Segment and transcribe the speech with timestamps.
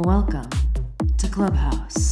[0.00, 0.48] Welcome
[1.18, 2.09] to Clubhouse.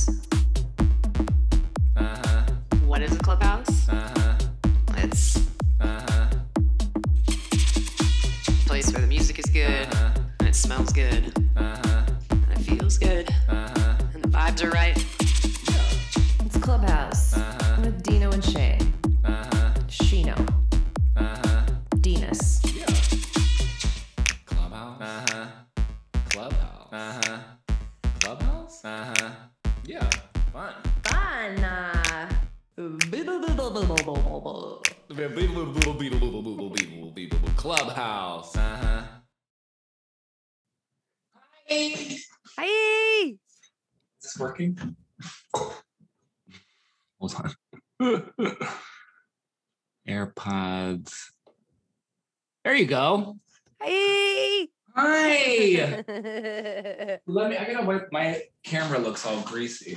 [52.79, 53.37] You go.
[53.81, 54.69] Hi.
[54.95, 56.05] Hi.
[57.27, 57.57] Let me.
[57.57, 58.13] I gotta wipe.
[58.13, 59.97] My camera looks all greasy.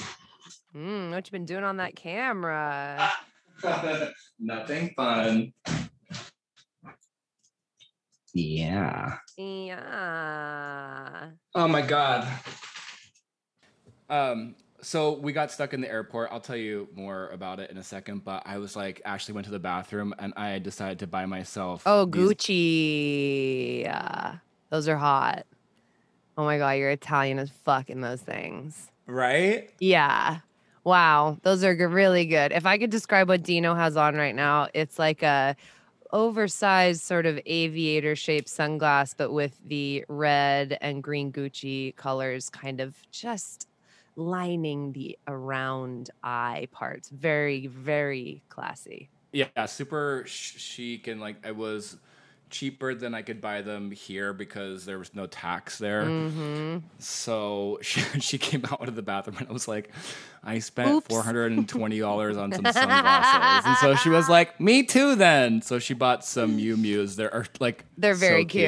[0.75, 3.11] mm, what you been doing on that camera?
[4.39, 5.53] Nothing fun.
[8.33, 9.17] Yeah.
[9.37, 11.29] Yeah.
[11.53, 12.27] Oh my god.
[14.09, 16.29] Um, so we got stuck in the airport.
[16.31, 19.45] I'll tell you more about it in a second, but I was like, Ashley went
[19.45, 21.83] to the bathroom and I decided to buy myself.
[21.85, 23.81] Oh, these- Gucci.
[23.81, 24.35] Yeah.
[24.69, 25.45] Those are hot.
[26.37, 28.89] Oh my god, you're Italian as fuck in those things.
[29.05, 29.69] Right?
[29.79, 30.39] Yeah.
[30.83, 32.51] Wow, those are g- really good.
[32.51, 35.55] If I could describe what Dino has on right now, it's like a
[36.11, 42.81] oversized sort of aviator shaped sunglass, but with the red and green Gucci colors kind
[42.81, 43.67] of just
[44.15, 47.09] lining the around eye parts.
[47.09, 49.09] Very, very classy.
[49.31, 51.97] Yeah, super chic and like I was
[52.51, 56.05] cheaper than I could buy them here because there was no tax there.
[56.05, 59.89] hmm So she, she came out of the bathroom and I was like,
[60.43, 61.07] I spent Oops.
[61.07, 65.15] four hundred and twenty dollars on some sunglasses, and so she was like, "Me too."
[65.15, 67.15] Then, so she bought some Miu Miu's.
[67.15, 68.63] They're like They're so very cute.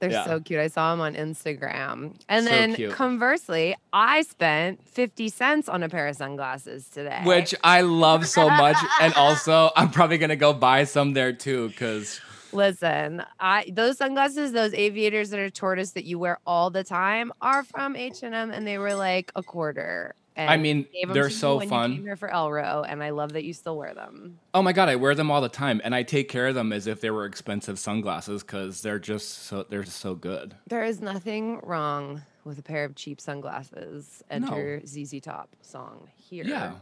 [0.00, 0.26] They're Yeah.
[0.26, 0.60] so cute.
[0.60, 2.14] I saw them on Instagram.
[2.28, 2.92] And So then cute.
[2.92, 7.20] conversely, I spent 50 cents on a pair of sunglasses today.
[7.24, 11.68] which I love so much, and also I'm probably gonna go buy some there too
[11.70, 12.20] because
[12.52, 17.32] listen, I those sunglasses, those aviators that are tortoise that you wear all the time
[17.40, 20.14] are from H&M and they were like a quarter.
[20.36, 21.94] And I mean they're so fun.
[21.96, 24.38] came here for Elro, and I love that you still wear them.
[24.54, 26.72] Oh my god, I wear them all the time, and I take care of them
[26.72, 30.54] as if they were expensive sunglasses because they're just so they're just so good.
[30.68, 34.22] There is nothing wrong with a pair of cheap sunglasses.
[34.30, 36.44] Enter ZZ Top song here.
[36.44, 36.74] Yeah,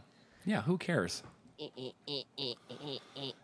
[0.45, 0.61] yeah.
[0.61, 1.23] Who cares?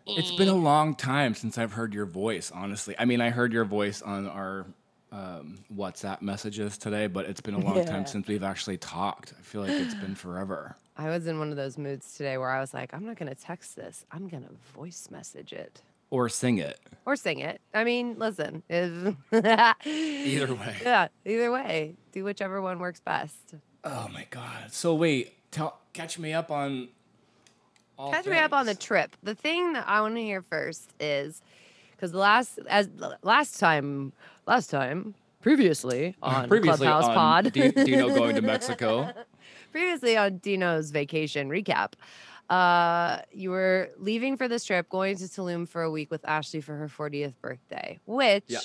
[0.06, 2.50] It's been a long time since I've heard your voice.
[2.54, 4.66] Honestly, I mean, I heard your voice on our
[5.12, 7.84] um, WhatsApp messages today, but it's been a long Yeah.
[7.84, 9.32] time since we've actually talked.
[9.38, 10.76] I feel like it's been forever.
[10.96, 13.28] I was in one of those moods today where I was like, I'm not going
[13.28, 14.04] to text this.
[14.12, 16.78] I'm going to voice message it Or sing it.
[17.04, 17.60] or sing it.
[17.72, 20.76] I mean, listen, if Either way.
[20.82, 21.96] Yeah, either way.
[22.12, 23.54] Do whichever one works best.
[23.82, 24.72] Oh my god.
[24.72, 26.88] So wait, tell catch me up on.
[27.98, 29.16] All Catch me up on the trip.
[29.22, 31.40] The thing that I want to hear first is
[31.92, 32.88] because last as
[33.22, 34.12] last time
[34.46, 37.52] last time previously on Previously Clubhouse on Pod.
[37.52, 39.12] Di- Dino going to Mexico.
[39.72, 41.92] previously on Dino's vacation recap.
[42.50, 46.60] Uh, you were leaving for this trip, going to Tulum for a week with Ashley
[46.60, 48.58] for her 40th birthday, which Yeah.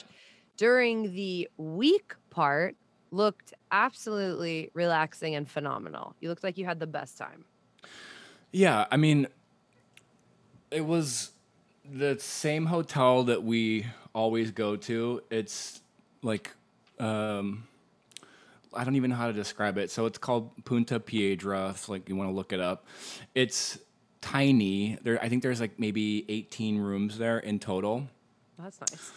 [0.57, 2.75] during the week part
[3.11, 6.13] looked absolutely relaxing and phenomenal.
[6.19, 7.45] You looked like you had the best time.
[8.51, 9.27] Yeah, I mean,
[10.71, 11.31] it was
[11.91, 15.21] the same hotel that we always go to.
[15.29, 15.81] It's
[16.21, 16.51] like,
[16.99, 17.67] um,
[18.73, 19.91] I don't even know how to describe it.
[19.91, 21.69] So it's called Punta Piedra.
[21.69, 22.85] If like you want to look it up,
[23.35, 23.79] it's
[24.21, 24.97] tiny.
[25.01, 28.07] There, I think there's like maybe 18 rooms there in total.
[28.57, 29.11] That's nice.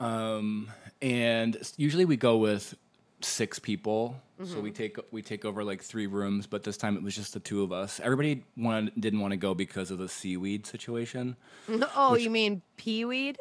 [0.00, 0.70] Um,
[1.02, 2.74] and usually we go with
[3.20, 4.62] six people, so Mm-hmm.
[4.62, 6.46] we take we take over like three rooms.
[6.46, 7.98] But this time it was just the two of us.
[8.00, 11.36] Everybody wanted, didn't want to go because of the seaweed situation.
[11.96, 13.36] Oh, you mean peaweed?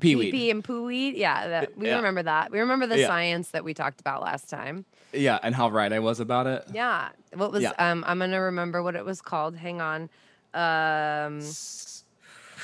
[0.00, 0.32] Peaweed.
[0.32, 1.12] Pee and pooweed?
[1.16, 1.96] Yeah, that, we yeah.
[1.96, 2.50] remember that.
[2.50, 3.06] We remember the Yeah.
[3.06, 4.84] science that we talked about last time.
[5.12, 6.64] Yeah, and how right I was about it.
[6.74, 7.10] Yeah.
[7.32, 7.72] What was Yeah.
[7.78, 9.56] um I'm gonna remember what it was called.
[9.56, 10.10] Hang on.
[10.52, 11.40] Um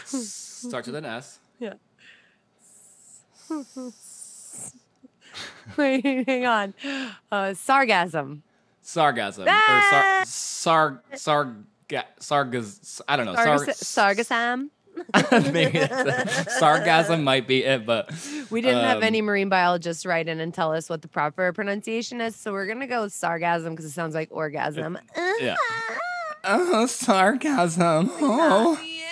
[0.05, 1.39] Starts with an S.
[1.61, 1.75] Yeah.
[5.77, 6.75] Wait, hang on.
[7.31, 8.41] Uh sargasm.
[8.85, 11.55] Sargasm or sar sar sar
[12.21, 13.01] sargas.
[13.09, 13.35] I don't know.
[13.35, 14.71] Sar, Sargas- sargasm.
[15.53, 18.11] Maybe it's- sarcasm might be it, but
[18.51, 21.53] We didn't have Um, any marine biologists write in and tell us what the proper
[21.53, 24.99] pronunciation is, so we're gonna go with sargasm because it sounds like orgasm.
[25.41, 25.57] yeah.
[26.43, 28.11] Oh, sarcasm.
[28.19, 28.81] Oh.
[28.83, 29.07] Yeah.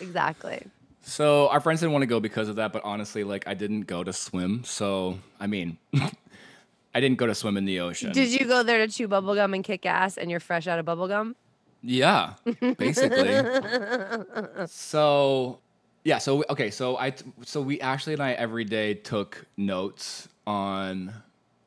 [0.00, 0.64] Exactly.
[1.04, 3.82] So our friends didn't want to go because of that, but honestly, like I didn't
[3.82, 4.64] go to swim.
[4.64, 5.78] So I mean,
[6.94, 8.12] I didn't go to swim in the ocean.
[8.12, 10.86] Did you go there to chew bubblegum and kick ass and you're fresh out of
[10.86, 11.34] bubblegum?
[11.82, 12.34] Yeah,
[12.78, 14.66] basically.
[14.66, 15.60] so,
[16.04, 16.18] yeah.
[16.18, 16.70] So okay.
[16.70, 17.12] So I
[17.42, 21.12] so we Ashley and I every day took notes on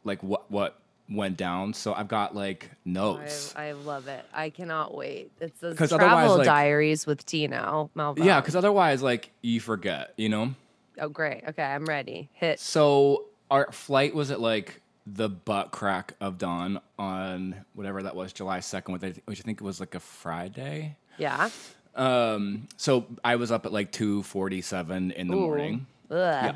[0.04, 1.74] like what what went down.
[1.74, 3.54] So I've got like notes.
[3.56, 4.26] I love it.
[4.34, 5.32] I cannot wait.
[5.40, 7.90] It's those travel like- diaries with Tino.
[7.96, 8.24] Malvo.
[8.24, 10.54] yeah, because otherwise, like you forget, you know.
[11.00, 11.44] oh great.
[11.50, 12.30] Okay, I'm ready.
[12.34, 12.60] Hit.
[12.60, 18.34] So our flight was at like the butt crack of dawn on whatever that was,
[18.34, 20.98] July second, which I I think it was like a Friday.
[21.18, 21.50] Yeah.
[21.96, 25.42] Um, so I was up at like two forty seven in the Ooh.
[25.42, 25.88] morning.
[26.12, 26.56] Ugh.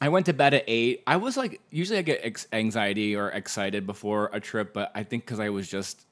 [0.00, 1.02] I went to bed at eight.
[1.06, 5.02] I was like, usually I get ex- anxiety or excited before a trip, but I
[5.02, 6.06] think because I was just,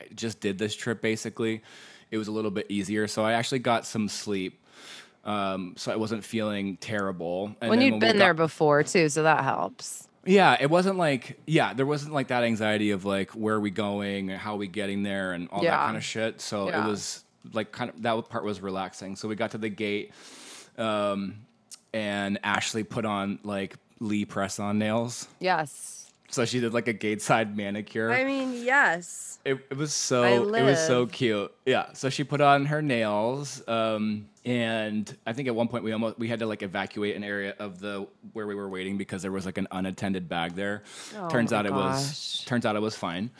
[0.00, 1.62] I just did this trip basically,
[2.10, 3.08] it was a little bit easier.
[3.08, 4.58] So I actually got some sleep.
[5.24, 7.54] Um, so I wasn't feeling terrible.
[7.60, 10.08] And when you'd we been got- there before too, so that helps.
[10.24, 13.70] yeah, it wasn't like yeah, there wasn't like that anxiety of like where are we
[13.70, 16.40] going, how are we getting there, and all that kind of shit.
[16.40, 16.84] So Yeah.
[16.84, 19.14] it was like kind of that part was relaxing.
[19.14, 20.10] So we got to the gate,
[20.76, 21.36] um,
[21.92, 25.28] and Ashley put on like Lee press on nails.
[25.40, 26.10] Yes.
[26.28, 28.10] So she did like a gateside manicure.
[28.10, 29.38] I mean, yes.
[29.44, 30.22] it, it was so
[30.54, 31.52] it was so cute.
[31.66, 31.92] Yeah.
[31.92, 36.18] So she put on her nails, um, and I think at one point we almost
[36.18, 39.30] we had to like evacuate an area of the where we were waiting because there
[39.30, 40.84] was like an unattended bag there.
[41.18, 43.30] Oh turns my out it was turns out it was fine.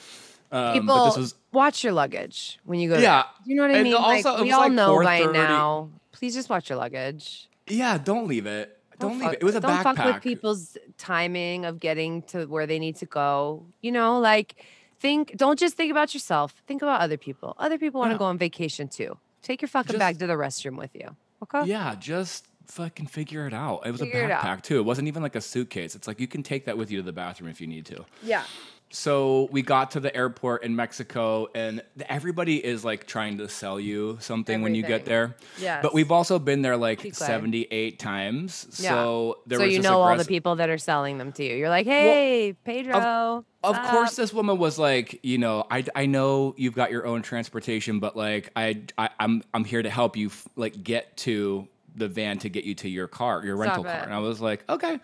[0.50, 2.98] Um, People but this was watch your luggage when you go.
[2.98, 3.22] Yeah.
[3.22, 3.24] there.
[3.46, 3.94] you know what I And mean.
[3.94, 5.88] also, it we all like know by now.
[6.12, 7.48] Please just watch your luggage.
[7.66, 7.98] Yeah.
[7.98, 8.78] Don't leave it.
[8.98, 9.38] Don't, leave fuck- it.
[9.42, 9.96] It was a don't backpack.
[9.96, 13.66] fuck with people's timing of getting to where they need to go.
[13.80, 14.64] You know, like
[15.00, 15.36] think.
[15.36, 16.54] Don't just think about yourself.
[16.66, 17.56] Think about other people.
[17.58, 18.18] Other people want to Yeah.
[18.18, 19.18] go on vacation too.
[19.42, 21.16] Take your fucking Just- bag to the restroom with you.
[21.42, 21.64] Okay.
[21.66, 23.84] Yeah, just fucking figure it out.
[23.84, 24.78] It was Figure a backpack too.
[24.78, 25.96] It wasn't even like a suitcase.
[25.96, 28.04] It's like you can take that with you to the bathroom if you need to.
[28.22, 28.44] Yeah.
[28.92, 33.80] So we got to the airport in Mexico, and everybody is like trying to sell
[33.80, 35.34] you something when you get there.
[35.58, 35.82] Yes.
[35.82, 38.66] But we've also been there like Keep 78 times.
[38.78, 38.90] Yeah.
[38.90, 41.56] So there so was you know all the people that are selling them to you.
[41.56, 43.44] You're like, hey, Pedro.
[43.64, 47.06] Of sup?" course, this woman was like, you know, I, I know you've got your
[47.06, 51.16] own transportation, but like I, I I'm I'm here to help you f- like get
[51.18, 54.04] to the van to get you to your car, your rental Stop car.
[54.04, 55.00] And I was like, okay.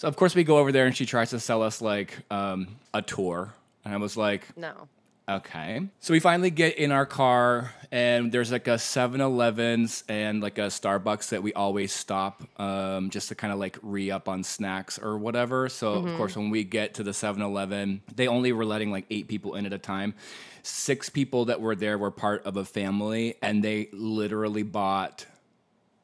[0.00, 2.68] So of course we go over there and she tries to sell us like um,
[2.94, 3.52] a tour,
[3.84, 4.88] and I was like, No.
[5.28, 5.86] Okay.
[6.00, 10.56] So we finally get in our car, and there's like a 7 Elevens and like
[10.56, 14.42] a Starbucks that we always stop um, just to kind of like re up on
[14.42, 15.68] snacks or whatever.
[15.68, 19.04] So, of course, when we get to the 7 Eleven, they only were letting like
[19.10, 20.14] eight people in at a time.
[20.62, 25.26] Six people that were there were part of a family, and they literally bought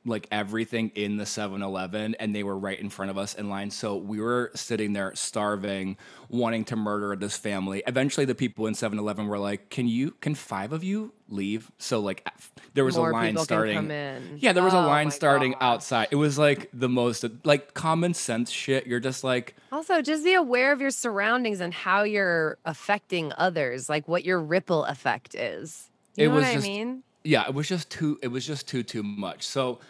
[0.07, 3.71] like everything in the 7-Eleven and they were right in front of us in line.
[3.71, 5.97] So we were sitting there starving,
[6.29, 7.83] wanting to murder this family.
[7.87, 11.99] Eventually the people in 7-Eleven were like, "Can you can 5 of you leave?" So
[12.01, 12.27] like
[12.75, 13.91] there was More a line starting.
[14.39, 15.61] Yeah, there was a Oh line starting gosh.
[15.63, 16.09] outside.
[16.11, 18.87] It was like the most like common sense shit.
[18.87, 23.89] You're just like Also, just be aware of your surroundings and how you're affecting others,
[23.89, 25.91] like what your ripple effect is.
[26.17, 27.03] You It know was what just- I mean?
[27.25, 29.47] yeah, it was just too it was just too too much.
[29.47, 29.81] So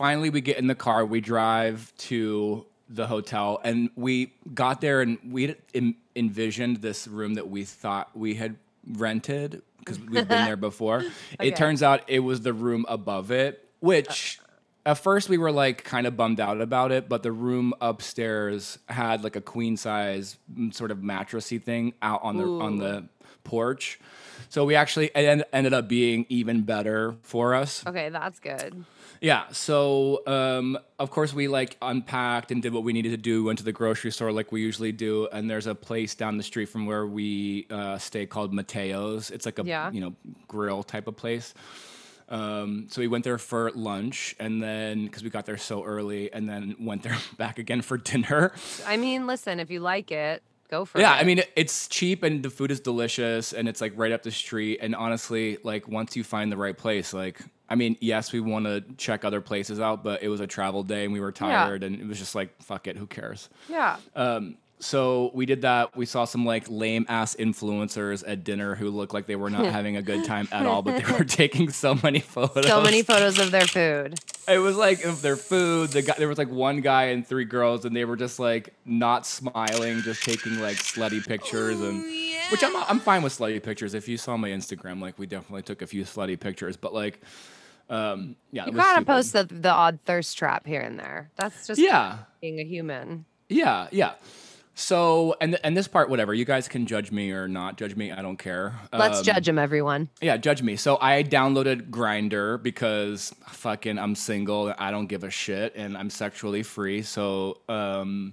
[0.00, 5.02] finally we get in the car, we drive to the hotel and we got there
[5.02, 8.56] and we en- envisioned this room that we thought we had
[8.92, 11.00] rented because we've been there before.
[11.00, 11.48] Okay.
[11.48, 14.40] It turns out it was the room above it, which
[14.86, 18.78] at first we were like kind of bummed out about it, but the room upstairs
[18.88, 23.04] had like a queen size mm, sort of mattressy thing out on the on the
[23.44, 24.00] porch.
[24.48, 27.86] So we actually it en- ended up being even better for us.
[27.86, 28.86] Okay, that's good.
[29.20, 29.44] Yeah.
[29.52, 33.44] So um, of course we like unpacked and did what we needed to do.
[33.44, 36.42] Went to the grocery store like we usually do, and there's a place down the
[36.42, 39.30] street from where we uh, stay called Mateo's.
[39.30, 39.90] It's like a Yeah.
[39.90, 40.14] you know
[40.48, 41.52] grill type of place.
[42.28, 46.32] Um, so we went there for lunch, and then because we got there so early,
[46.32, 48.52] and then went there back again for dinner.
[48.86, 51.16] I mean, listen, if you like it, go for Yeah, it.
[51.16, 54.22] Yeah, I mean it's cheap and the food is delicious and it's like right up
[54.22, 54.78] the street.
[54.80, 58.66] And honestly, like once you find the right place, like I mean, yes, we want
[58.66, 61.84] to check other places out, but it was a travel day and we were tired
[61.84, 63.48] and it was just like fuck it, who cares?
[63.68, 63.96] yeah.
[64.16, 65.94] Um, so we did that.
[65.94, 69.66] We saw some like lame ass influencers at dinner who looked like they were not
[69.72, 72.66] having a good time at all, but they were taking so many photos.
[72.66, 74.18] So many photos of their food.
[74.48, 75.90] It was like of their food.
[75.90, 78.74] The guy, there was like one guy and three girls, and they were just like
[78.86, 82.02] not smiling, just taking like slutty pictures, and
[82.50, 83.92] which I'm I'm fine with slutty pictures.
[83.92, 87.20] If you saw my Instagram, like we definitely took a few slutty pictures, but like,
[87.90, 91.30] um, yeah, You gotta post the, the odd thirst trap here and there.
[91.36, 93.26] That's just Yeah, being a human.
[93.48, 94.12] yeah, yeah.
[94.76, 96.32] So and and this part, whatever.
[96.32, 98.12] You guys can judge me or not judge me.
[98.12, 98.72] I don't care.
[98.94, 100.08] Let's Um, judge them, everyone.
[100.22, 100.76] Yeah, judge me.
[100.76, 104.72] So I downloaded Grindr because fucking I'm single.
[104.78, 107.02] I don't give a shit, and I'm sexually free.
[107.02, 108.32] So, um,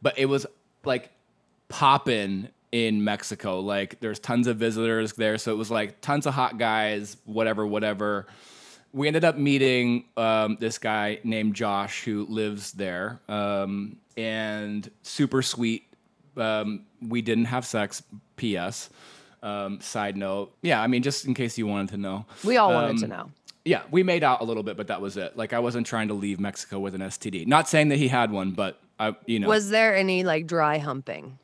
[0.00, 0.46] but it was
[0.84, 1.10] like
[1.68, 3.60] popping in Mexico.
[3.60, 7.66] Like there's tons of visitors there, so it was like tons of hot guys, whatever,
[7.66, 8.26] whatever.
[8.98, 15.40] We ended up meeting um, this guy named Josh who lives there, um, and super
[15.40, 15.84] sweet.
[16.36, 18.02] Um, we didn't have sex.
[18.34, 18.90] P.S.
[19.40, 20.82] Um, side note, yeah.
[20.82, 23.30] I mean, just in case you wanted to know, We all wanted to um, know.
[23.64, 25.36] yeah, we made out a little bit, but that was it.
[25.36, 27.46] Like I wasn't trying to leave Mexico with an STD.
[27.46, 30.78] Not saying that he had one, but I, you know, Was there any like dry
[30.78, 31.38] humping?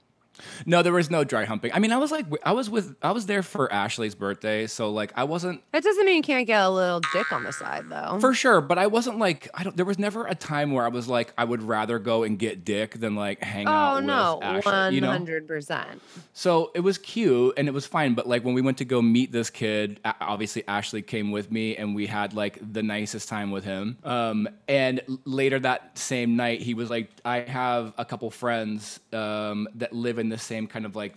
[0.66, 1.72] No, there was no dry humping.
[1.72, 4.90] I mean, I was like, I was with, I was there for Ashley's birthday, so
[4.90, 7.84] like, I wasn't That doesn't mean you can't get a little dick on the side,
[7.88, 8.18] though.
[8.20, 9.76] for sure, but I wasn't like, I don't.
[9.76, 12.64] There was never a time where I was like, I would rather go and get
[12.64, 15.00] dick than like hang out oh no, Ashley.
[15.00, 16.02] one hundred percent.
[16.32, 18.14] So it was cute and it was fine.
[18.14, 21.76] But like when we went to go meet this kid, obviously Ashley came with me
[21.76, 23.98] and we had like the nicest time with him.
[24.04, 29.68] Um, and later that same night, he was like, I have a couple friends um,
[29.76, 31.14] that live in the same kind of like,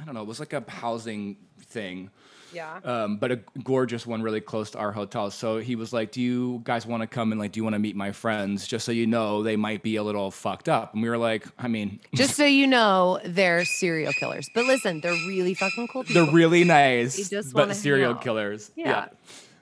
[0.00, 2.10] I don't know, it was like a housing thing.
[2.52, 2.78] Yeah.
[2.84, 5.30] Um, but a gorgeous one really close to our hotel.
[5.30, 7.74] So he was like, Do you guys want to come and like, do you want
[7.74, 8.66] to meet my friends?
[8.66, 10.94] Just so you know, they might be a little fucked up.
[10.94, 14.48] And we were like, I mean, Just so you know, they're serial killers.
[14.54, 16.24] But listen, they're really fucking cool people.
[16.24, 18.22] They're really nice, just but serial out.
[18.22, 18.70] killers.
[18.74, 19.08] Yeah.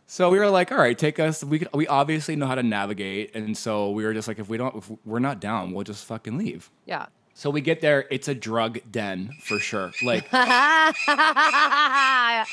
[0.07, 1.43] So we were like, all right, take us.
[1.43, 4.49] We could, we obviously know how to navigate, and so we were just like, if
[4.49, 6.71] we don't, if we're not down, we'll just fucking leave.
[6.87, 7.07] yeah.
[7.37, 9.91] So we get there, it's a drug den for sure.
[10.05, 10.25] Like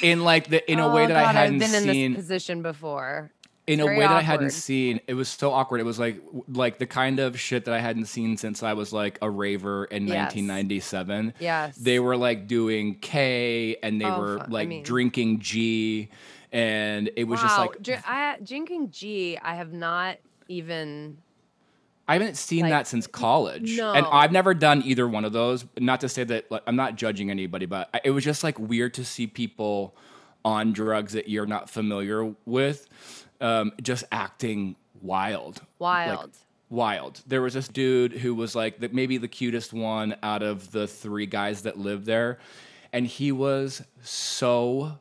[0.03, 2.21] in like the in a way Oh, that I hadn't I've been in seen this
[2.21, 3.31] position before.
[3.67, 4.99] in a way that I hadn't seen.
[5.07, 5.81] It was so awkward.
[5.81, 8.91] It was like like the kind of shit that I hadn't seen since I was
[8.91, 10.33] like a raver in Yes.
[10.35, 11.33] 1997.
[11.39, 11.75] Yes.
[11.77, 16.09] They were like doing K and they Oh, were fu- I like mean- drinking G
[16.51, 17.43] and it was wow.
[17.47, 21.17] just like Dr- I, drinking G, I have not even.
[22.11, 23.77] I haven't seen like, that since college.
[23.77, 23.93] no.
[23.93, 25.65] And I've never done either one of those.
[25.79, 28.59] Not to say that like, I'm not judging anybody, but I- it was just like
[28.59, 29.95] weird to see people
[30.43, 32.87] on drugs that you're not familiar with
[33.39, 35.61] um, just acting wild.
[35.79, 36.37] Like, Wild.
[36.69, 37.21] wild.
[37.27, 40.87] There was this dude who was like the, maybe the cutest one out of the
[40.87, 42.39] three guys that lived there.
[42.93, 44.97] And he was so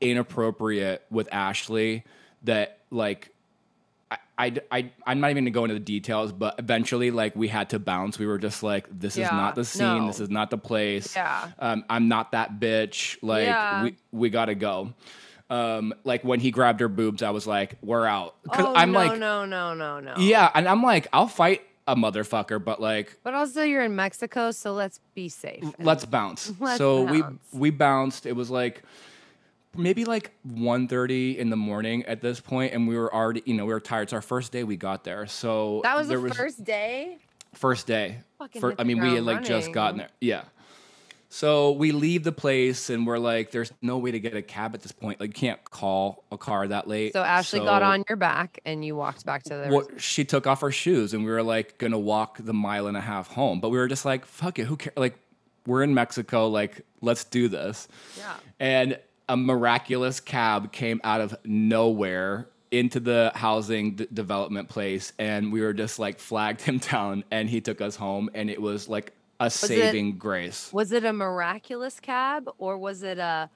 [0.00, 2.04] inappropriate with Ashley
[2.44, 3.30] that like
[4.38, 7.70] I, I, I'm not even gonna go into the details, but eventually, like, we had
[7.70, 8.18] to bounce.
[8.18, 10.06] We were just like, this is not the scene.
[10.06, 11.16] This is not the place.
[11.16, 11.50] Yeah.
[11.58, 13.18] Um, I'm not that bitch.
[13.20, 13.82] Like, Yeah.
[13.84, 14.94] we, we gotta go.
[15.50, 18.36] Um, like, when he grabbed her boobs, I was like, we're out.
[18.44, 20.14] Because oh, I'm no, like, no, no, no, no.
[20.18, 20.50] yeah.
[20.54, 24.72] And I'm like, I'll fight a motherfucker, but like, But also, you're in Mexico, so
[24.72, 25.64] let's be safe.
[25.78, 26.52] let's bounce.
[26.60, 27.38] Let's so bounce.
[27.52, 28.26] we we bounced.
[28.26, 28.82] It was like
[29.76, 33.64] maybe like 1.30 in the morning at this point, and we were already, you know,
[33.66, 34.02] we were tired.
[34.04, 37.18] It's our first day we got there, so That was the first day.
[37.54, 38.18] first day.
[38.58, 40.08] Fir- I mean, we had like just gotten there.
[40.20, 40.42] Yeah.
[41.30, 44.74] So we leave the place and we're like, there's no way to get a cab
[44.74, 45.20] at this point.
[45.20, 47.12] Like, you can't call a car that late.
[47.12, 49.68] So Ashley got on your back, and you walked back to the.
[49.68, 52.96] well, she took off her shoes and we were like gonna walk the mile and
[52.96, 53.60] a half home.
[53.60, 54.96] But we were just like, fuck it, who cares?
[54.96, 55.18] Like,
[55.66, 57.88] we're in Mexico, like, let's do this.
[58.16, 58.34] Yeah.
[58.58, 58.98] And
[59.28, 65.12] a miraculous cab came out of nowhere into the housing d- development place.
[65.18, 68.30] And we were just like flagged him down and he took us home.
[68.34, 70.72] And it was like a it- saving grace.
[70.72, 73.50] Was it a miraculous cab or was it a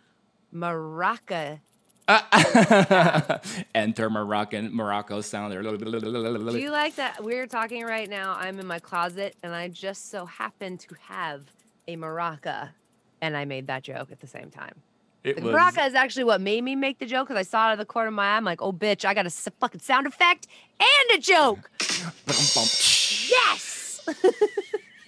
[0.54, 1.60] maraca?
[3.74, 5.62] Enter Moroccan Morocco sound there.
[5.62, 7.22] Do you like that?
[7.22, 8.34] We're talking right now.
[8.38, 11.44] I'm in my closet, and I just so happen to have
[11.86, 12.70] a maraca,
[13.20, 14.74] and I made that joke at the same time.
[15.24, 17.66] It The was- maraca is actually what made me make the joke because I saw
[17.66, 18.36] it out of the corner of my eye.
[18.36, 20.48] I'm like, oh, bitch, I got a fucking sound effect
[20.80, 21.70] and a joke.
[23.30, 24.08] Yes.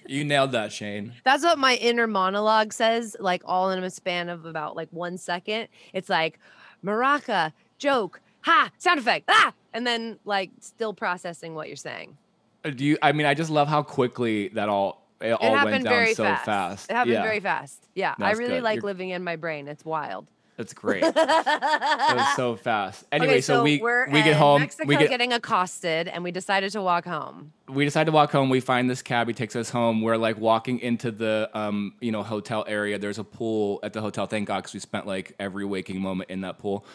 [0.07, 1.13] You nailed that, Shane.
[1.23, 5.17] That's what my inner monologue says, like all in a span of about like one
[5.17, 5.67] second.
[5.93, 6.39] It's like
[6.85, 12.15] maraca, joke, ha, sound effect, ah, and then like still processing what you're saying.
[12.63, 12.99] Uh, Do you?
[13.01, 16.13] I mean, I just love how quickly that all it all happened went down very
[16.13, 16.45] so fast.
[16.45, 16.91] fast.
[16.91, 17.87] It happened yeah, very fast.
[17.95, 18.63] Yeah, I really good.
[18.63, 19.67] like You're- living in my brain.
[19.67, 20.27] It's wild.
[20.57, 21.03] That's great.
[21.05, 23.03] it was so fast.
[23.11, 24.61] Anyway, okay, so, we we're we get home.
[24.61, 27.51] Mexico we get getting accosted, and we decided to walk home.
[27.67, 28.49] we decide to walk home.
[28.49, 29.27] We find this cab.
[29.27, 30.01] He takes us home.
[30.01, 32.97] We're like walking into the um, you know hotel area.
[32.97, 34.27] There's a pool at the hotel.
[34.27, 36.85] Thank God, because we spent like every waking moment in that pool.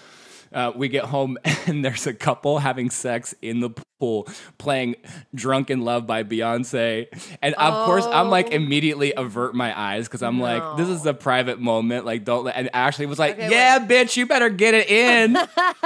[0.53, 4.27] Uh, we get home and there's a couple having sex in the pool,
[4.59, 4.97] playing
[5.35, 7.07] "Drunk in Love" by Beyonce.
[7.41, 8.55] And of course, I'm like Oh.
[8.57, 12.05] immediately avert my eyes because I'm like, this is a private moment.
[12.05, 12.45] Like, don't.
[12.45, 15.37] Let, and Ashley was like, Okay, "Yeah, bitch, you better get it in."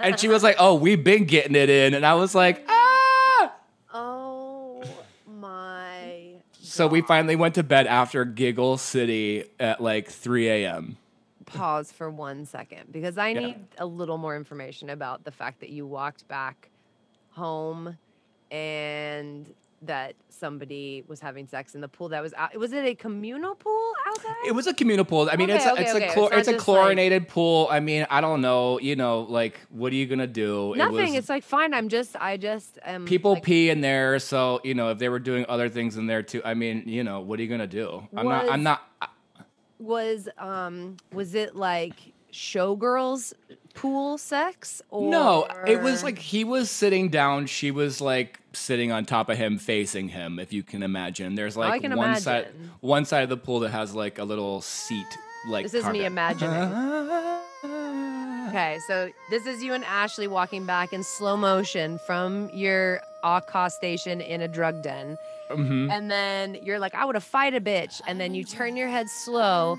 [0.00, 3.52] and she was like, "Oh, we've been getting it in," and I was like, "Ah."
[3.94, 4.82] oh
[5.26, 6.32] my!
[6.60, 10.96] So we finally went to bed after Giggle City at like 3 a.m.
[11.46, 13.40] Pause for one second because I Yeah.
[13.40, 16.70] need a little more information about the fact that you walked back
[17.30, 17.96] home
[18.50, 22.56] and that somebody was having sex in the pool that was out.
[22.56, 24.34] Was it a communal pool outside?
[24.46, 25.28] It was a communal pool.
[25.30, 26.08] I mean, it's Okay, a, okay, it's okay.
[26.08, 27.68] a chlor- not it's a just, like- chlorinated pool.
[27.70, 28.80] I mean, I don't know.
[28.80, 30.72] You know, like what are you gonna do?
[30.74, 30.96] It Nothing.
[31.10, 31.74] was- it's like fine.
[31.74, 32.16] I'm just.
[32.16, 33.04] I just am.
[33.04, 36.06] people like, pee in there, so you know if they were doing other things in
[36.06, 36.40] there too.
[36.44, 38.08] I mean, you know, what are you gonna do?
[38.16, 38.44] I'm not.
[38.44, 38.82] I'm Was- not.
[39.78, 41.94] Was um was it like
[42.32, 43.32] showgirls
[43.74, 47.46] pool sex or No, it was like he was sitting down.
[47.46, 50.38] She was like sitting on top of him, facing him.
[50.38, 52.48] If you can imagine, there's Oh, like can one side,
[52.80, 55.06] one side of the pool that has like a little seat.
[55.48, 56.50] Like This is me imagining.
[58.56, 64.26] Okay, so this is you and Ashley walking back in slow motion from your accostation
[64.26, 65.18] in a drug den.
[65.50, 65.92] Mhm.
[65.92, 68.00] And then you're like, I would have fight a bitch.
[68.06, 69.78] And then you turn your head slow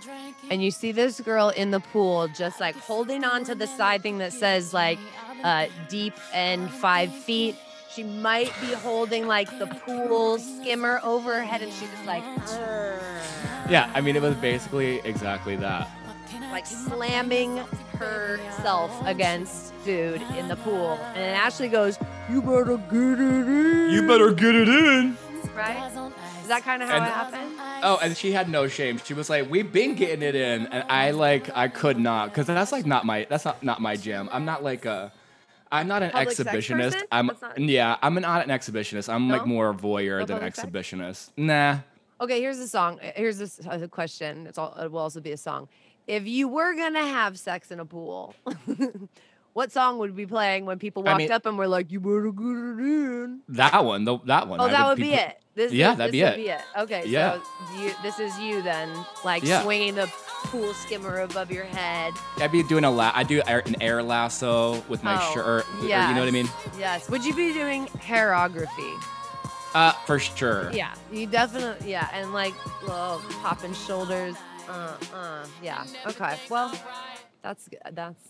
[0.51, 4.03] and you see this girl in the pool just like holding on to the side
[4.03, 4.99] thing that says like
[5.43, 7.55] uh, deep and five feet.
[7.89, 12.21] She might be holding like the pool skimmer over her head and she's just like,
[13.71, 15.89] Yeah, I mean, it was basically exactly that.
[16.51, 17.59] like slamming
[17.97, 20.99] herself against dude in the pool.
[21.07, 21.97] And then Ashley goes,
[22.29, 23.89] You better get it in.
[23.91, 25.17] You better get it in.
[25.55, 25.91] Right?
[26.41, 27.51] Is that kind of how And- it happened?
[27.83, 28.99] Oh, and she had no shame.
[29.03, 32.47] She was like, "We've been getting it in," and I like, I could not, because
[32.47, 34.29] that's like not my, that's not not my jam.
[34.31, 35.11] I'm not like a,
[35.71, 37.03] I'm not an Public exhibitionist.
[37.11, 39.13] I'm, not- yeah, I'm not an exhibitionist.
[39.13, 40.67] I'm like more a voyeur No than public sex?
[40.67, 41.29] exhibitionist.
[41.37, 41.77] Nah.
[42.19, 42.99] Okay, here's a song.
[42.99, 44.47] uh, Here's this a question.
[44.47, 44.73] It's all.
[44.79, 45.67] It will also be a song.
[46.07, 48.33] If you were gonna have sex in a pool,
[49.53, 51.99] what song would be playing when people I walked mean- up and were like, "You
[51.99, 53.41] better get it in"?
[53.49, 54.59] That one, though, that one.
[54.61, 55.37] Oh, I that would be put- it.
[55.55, 56.37] This, Yeah, this, that'd this be would it.
[56.37, 56.61] be it.
[56.83, 57.39] Okay, Yeah.
[57.39, 58.89] so you, this is you then,
[59.25, 59.63] like Yeah.
[59.63, 60.05] swinging the
[60.45, 62.13] pool skimmer above your head.
[62.37, 65.45] I'd be doing a la- I do air, an air lasso with my Oh, shirt.
[65.47, 66.47] Or, you know what I mean?
[66.77, 67.09] Yes.
[67.09, 69.03] Would you be doing hairography?
[69.73, 70.71] Uh, for sure.
[70.73, 71.89] Yeah, you definitely.
[71.89, 74.35] Yeah, and like little popping shoulders.
[74.67, 75.45] Uh, uh.
[75.63, 75.85] Yeah.
[76.07, 76.37] Okay.
[76.49, 76.73] Well,
[77.41, 77.79] that's good.
[77.91, 78.21] That's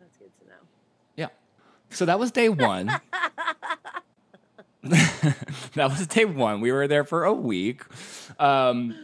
[0.00, 0.54] that's good to know.
[1.16, 1.28] Yeah.
[1.90, 2.86] So that was day one.
[4.82, 6.60] that was day one.
[6.60, 7.82] We were there for a week.
[8.38, 8.96] Um,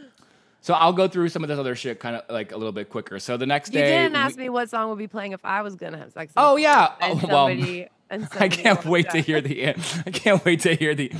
[0.61, 2.89] so I'll go through some of this other shit kind of like a little bit
[2.89, 3.19] quicker.
[3.19, 5.43] So the next day, You didn't we- ask me what song would be playing if
[5.43, 6.33] I was gonna have sex.
[6.37, 6.93] Oh yeah.
[7.01, 9.69] Oh, well, somebody- and I can't wait to hear the.
[9.69, 11.11] I can't wait to hear the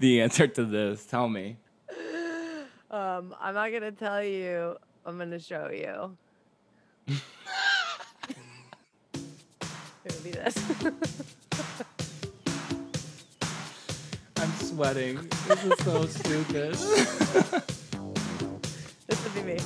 [0.00, 1.06] the answer to this.
[1.06, 1.56] Tell me.
[2.90, 4.76] Um, I'm not gonna tell you.
[5.06, 6.16] I'm gonna show you.
[7.06, 7.22] it
[10.04, 10.56] would be this.
[14.38, 15.20] I'm sweating.
[15.46, 16.74] This is so stupid.
[19.06, 19.58] this would be me.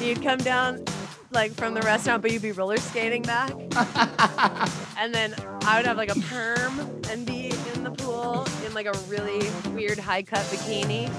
[0.00, 0.84] You'd come down
[1.30, 3.52] like from the restaurant, but you'd be roller skating back.
[4.98, 8.86] and then I would have like a perm and be in the pool in like
[8.86, 11.10] a really weird high cut bikini.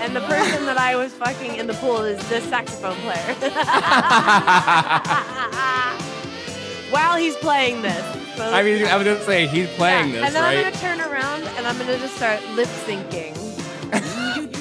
[0.00, 3.34] And the person that I was fucking in the pool is this saxophone player.
[6.90, 8.04] While he's playing this.
[8.36, 10.58] So- I mean, I was gonna say he's playing Yeah, this, And then right?
[10.58, 13.34] I'm gonna turn around and I'm gonna just start lip syncing.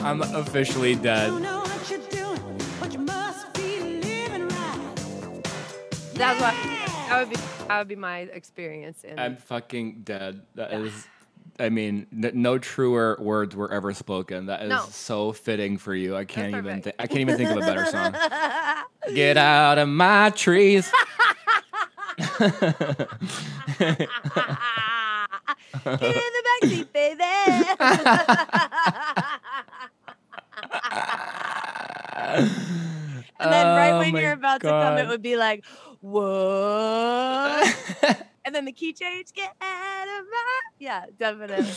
[0.00, 1.30] I'm officially dead.
[6.14, 7.36] That's what that would be.
[7.68, 9.18] That would be my experience in.
[9.18, 10.42] I'm fucking dead.
[10.54, 11.06] That is,
[11.58, 14.46] I mean, n- no truer words were ever spoken.
[14.46, 14.84] That is No.
[14.90, 16.16] so fitting for you.
[16.16, 16.82] I can't even.
[16.82, 18.12] Th- I can't even think of a better song.
[19.14, 20.90] Get out of my trees.
[22.18, 22.40] Get
[25.86, 25.98] in
[26.34, 27.22] the backseat, baby.
[32.18, 32.48] and
[33.52, 35.64] then right Oh when you're about to come, it would be like,
[36.00, 37.76] what?
[38.44, 40.60] and then the key change, get out of my.
[40.78, 41.70] Yeah, definitely.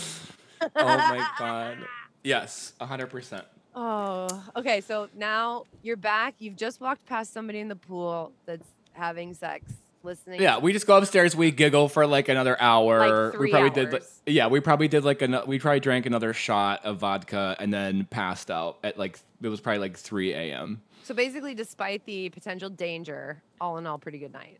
[0.61, 1.77] oh my god.
[2.23, 3.45] Yes, hundred percent.
[3.73, 4.81] Oh, okay.
[4.81, 6.35] So now you're back.
[6.39, 9.71] You've just walked past somebody in the pool that's having sex,
[10.03, 10.41] listening.
[10.41, 11.35] Yeah, we just go upstairs.
[11.35, 12.99] We giggle for like another hour.
[12.99, 13.93] Like three we probably did.
[13.93, 14.21] Like, hours.
[14.25, 15.39] yeah, we probably did like an.
[15.47, 19.61] We probably drank another shot of vodka and then passed out at like it was
[19.61, 20.81] probably like three a.m.
[21.03, 24.59] So basically, despite the potential danger, all in all, pretty good night.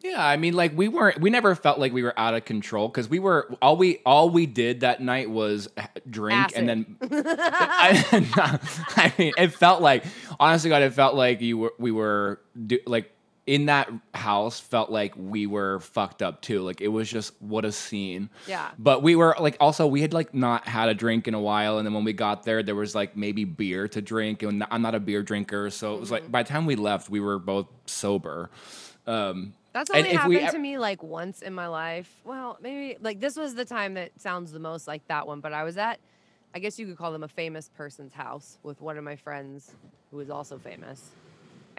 [0.00, 1.20] Yeah, I mean, like we weren't.
[1.20, 3.52] We never felt like we were out of control because we were.
[3.60, 5.68] All we all we did that night was
[6.08, 6.96] drink and then.
[7.10, 8.60] I,
[8.96, 10.04] I mean, it felt like
[10.38, 11.72] honestly, God, it felt like you were.
[11.78, 13.10] We were do, like
[13.48, 14.60] in that house.
[14.60, 16.60] Felt like we were fucked up too.
[16.60, 18.28] Like it was just what a scene.
[18.46, 18.68] Yeah.
[18.78, 21.78] But we were like also we had like not had a drink in a while,
[21.78, 24.82] and then when we got there, there was like maybe beer to drink, and I'm
[24.82, 26.12] not a beer drinker, so it was Mm-hmm.
[26.24, 28.50] like by the time we left, we were both sober.
[29.06, 32.14] Um, That's And only if we happened ev- to me like once in my life.
[32.24, 35.54] Well, maybe like this was the time that sounds the most like that one, but
[35.54, 35.98] I was at,
[36.54, 39.72] I guess you could call them a famous person's house with one of my friends
[40.10, 41.00] who was also famous.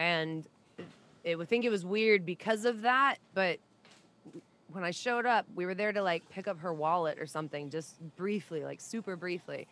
[0.00, 0.44] And
[1.24, 3.58] it would think it was weird because of that, but
[4.72, 7.70] when I showed up, we were there to like pick up her wallet or something,
[7.70, 9.66] just briefly, like super briefly,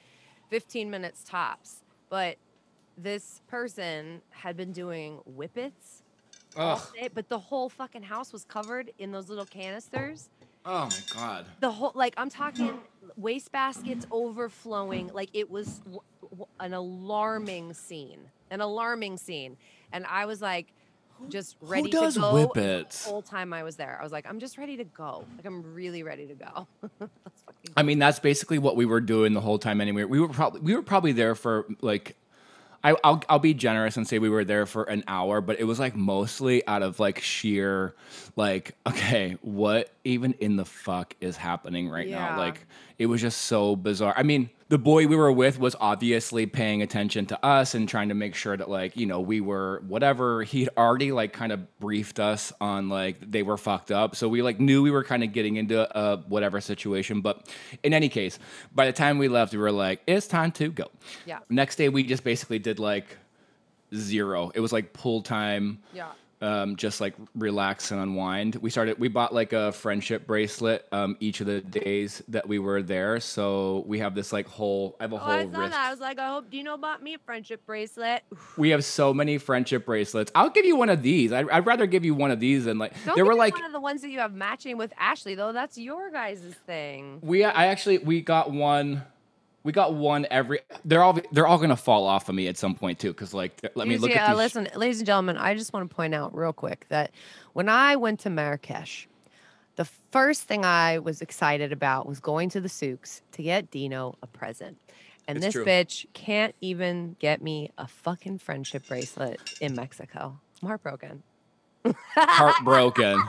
[0.51, 1.83] 15 minutes tops.
[2.11, 2.37] But
[2.97, 6.03] this person had been doing whippets
[6.95, 10.31] day, but the whole fucking house was covered in those little canisters.
[10.65, 11.47] Oh my god.
[11.61, 12.79] The whole, like, I'm talking
[13.17, 15.09] waste baskets overflowing.
[15.15, 19.57] Like, it was w- w- an alarming scene, an alarming scene.
[19.93, 20.73] And I was like,
[21.29, 22.33] just ready does to go.
[22.33, 23.05] whippets?
[23.05, 25.25] The whole time I was there, I was like, I'm just ready to go.
[25.37, 26.69] Like, I'm really ready to go.
[27.77, 30.05] I mean, that's basically what we were doing the whole time anyway.
[30.05, 32.17] We were probably we were probably there for like
[32.83, 35.65] I, I'll I'll be generous and say we were there for an hour, but it
[35.65, 37.95] was like mostly out of like sheer
[38.37, 42.31] like okay, what even in the fuck is happening right Yeah.
[42.31, 42.39] now?
[42.39, 42.67] Like
[42.99, 44.15] it was just so bizarre.
[44.17, 48.11] I mean, the boy we were with was obviously paying attention to us and trying
[48.11, 50.43] to make sure that like you know we were whatever.
[50.43, 54.15] He'd already like kind of briefed us on like they were fucked up.
[54.15, 57.23] So we like knew we were kind of getting into a whatever situation.
[57.23, 57.49] But
[57.83, 58.39] in any case
[58.75, 60.91] by the time we left we were like it's time to go.
[61.25, 61.39] Yeah.
[61.49, 63.17] next day we just basically did like
[63.95, 64.51] zero.
[64.55, 65.79] It was like pool time.
[65.95, 66.13] Yeah.
[66.41, 68.55] Um, just like relax and unwind.
[68.57, 68.99] We started.
[68.99, 73.19] We bought like a friendship bracelet um, each of the days that we were there.
[73.21, 74.97] So we have this like whole.
[75.01, 75.71] I have a Oh, whole I saw wrist.
[75.73, 75.87] that.
[75.87, 78.23] I was like, I hope Dino bought me a friendship bracelet.
[78.57, 80.31] We have so many friendship bracelets.
[80.35, 81.33] I'll give you one of these.
[81.33, 83.55] I'd, I'd rather give you one of these than like Don't there give were like
[83.55, 85.53] one of the ones that you have matching with Ashley, though.
[85.53, 87.19] That's your guys' thing.
[87.23, 87.45] we.
[87.45, 89.03] I actually we got one.
[89.65, 90.61] We got one every.
[90.85, 93.13] They're all they're all gonna fall off of me at some point too.
[93.13, 95.95] Cause like let me look at uh, listen, ladies and gentlemen, I just want to
[95.95, 97.11] point out real quick that
[97.53, 99.09] when I went to Marrakesh,
[99.77, 104.17] the first thing I was excited about was going to the souks to get Dino
[104.23, 104.79] a present.
[105.27, 105.65] And It's this true.
[105.67, 110.41] bitch can't even get me a fucking friendship bracelet in Mexico.
[110.63, 111.23] I'm heartbroken.
[112.15, 113.23] Heartbroken.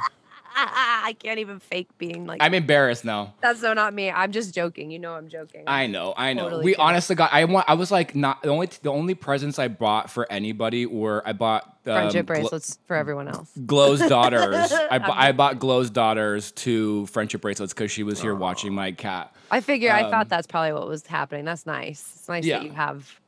[1.06, 3.34] I can't even fake being like, I'm embarrassed now.
[3.42, 4.10] that's so not me.
[4.12, 4.92] I'm just joking.
[4.92, 5.64] You know I'm joking.
[5.68, 6.44] I know, I know.
[6.44, 6.86] Totally we kidding.
[6.86, 7.32] honestly got.
[7.34, 7.70] I want.
[7.70, 8.68] I was like, not the only.
[8.68, 13.28] The only presents I bought for anybody were I bought um, friendship bracelets for everyone
[13.28, 13.50] else.
[13.66, 14.72] Glow's daughters.
[14.92, 18.92] I, bu- I bought Glow's daughters two friendship bracelets because she was here watching my
[18.92, 19.34] cat.
[19.52, 21.46] I figure I Um, thought that's probably what was happening.
[21.46, 22.12] That's nice.
[22.18, 22.60] It's nice Yeah.
[22.60, 23.20] that you have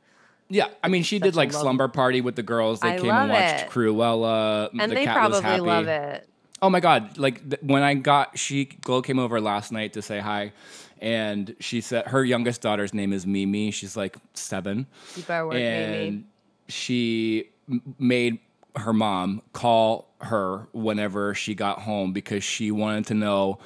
[0.48, 2.78] Yeah, I mean, she Such did like slumber party with the girls.
[2.80, 3.70] They I came and watched it.
[3.70, 4.68] Cruella.
[4.78, 5.86] and the they cat was probably happy.
[5.86, 6.28] love it.
[6.62, 7.18] Oh my god!
[7.18, 10.52] Like th- when I got she Glow came over last night to say hi,
[11.00, 13.72] and she said her youngest daughter's name is Mimi.
[13.72, 14.86] She's like seven.
[15.16, 16.24] You better work, and Mimi.
[16.68, 18.38] she m- made
[18.76, 23.58] her mom call her whenever she got home because she wanted to know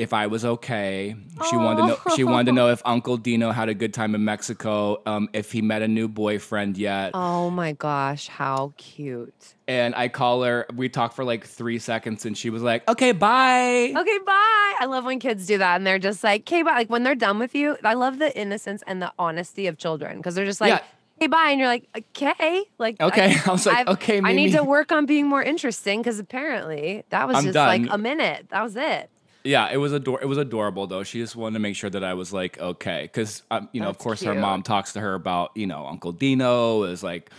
[0.00, 1.14] if I was okay.
[1.50, 1.98] She wanted to know.
[2.16, 5.02] She wanted to know if Uncle Dino had a good time in Mexico.
[5.04, 7.10] Um, if he met a new boyfriend yet.
[7.12, 9.54] Oh my gosh, how cute.
[9.68, 10.66] And I call her.
[10.74, 14.74] We talk for like three seconds, and she was like, "Okay, bye." Okay, bye.
[14.80, 16.72] I love when kids do that and they're just like, okay, bye.
[16.72, 20.16] Like when they're done with you, I love the innocence and the honesty of children
[20.16, 20.80] because they're just like, Yeah.
[21.18, 21.48] hey, bye.
[21.50, 21.86] And you're like,
[22.16, 22.64] okay.
[22.78, 23.36] Like, Okay.
[23.46, 27.04] I was like, I've- "Okay, I need to work on being more interesting because apparently
[27.10, 28.46] that was I'm just like a minute.
[28.48, 29.10] That was it.
[29.44, 31.02] Yeah, it was ador- It was adorable though.
[31.02, 33.88] She just wanted to make sure that I was like okay, because um, you know,
[33.88, 37.30] of That's course, her mom talks to her about you know Uncle Dino is like,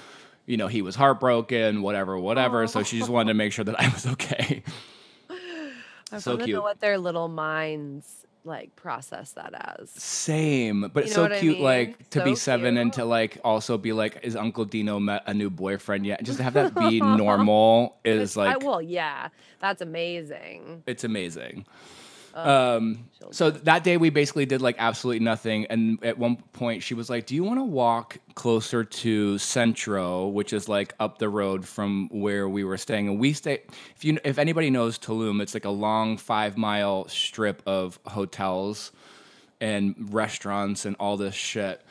[0.48, 2.66] you know, he was heartbroken, whatever, whatever.
[2.68, 4.64] So she just wanted to make sure that I was okay.
[6.12, 6.64] I So want to know cute.
[6.64, 9.90] what their little minds like process that as.
[9.92, 11.64] Same, but You know so what I cute, mean?
[11.64, 15.24] like to be So seven and to like also be like, is Uncle Dino met
[15.28, 16.24] a new boyfriend yet?
[16.24, 20.84] Just to have that be normal is I, like well, yeah, that's amazing.
[20.88, 21.66] it's amazing.
[22.34, 26.84] Oh, Um, so that day we basically did like absolutely nothing, and at one point
[26.84, 31.18] she was like, "Do you want to walk closer to Centro, which is like up
[31.20, 33.62] the road from where we were staying?" And we stay.
[33.96, 38.92] If you if anybody knows Tulum, it's like a long five mile strip of hotels
[39.62, 41.82] and restaurants and all this shit.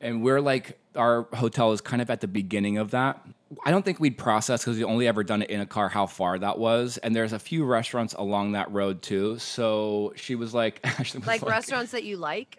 [0.00, 3.24] And we're like, our hotel is kind of at the beginning of that.
[3.64, 6.06] I don't think we'd process because we only ever done it in a car how
[6.06, 6.98] far that was.
[6.98, 9.38] And there's a few restaurants along that road too.
[9.38, 12.58] So she was like, Ashley was like restaurants that you like.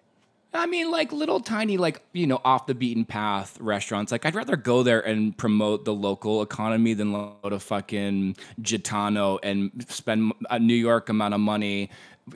[0.56, 4.12] I mean, like little tiny, like, you know, off the beaten path restaurants.
[4.12, 9.40] Like, I'd rather go there and promote the local economy than go to fucking Gitano
[9.42, 11.90] and spend a New York amount of money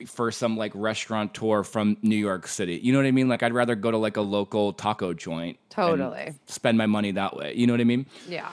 [0.06, 2.78] for some like restaurateur from New York City.
[2.82, 3.28] You know what I mean?
[3.28, 5.58] Like, I'd rather go to like a local taco joint.
[5.58, 6.34] and Totally.
[6.46, 7.54] Spend my money that way.
[7.54, 8.06] You know what I mean?
[8.28, 8.50] Yeah.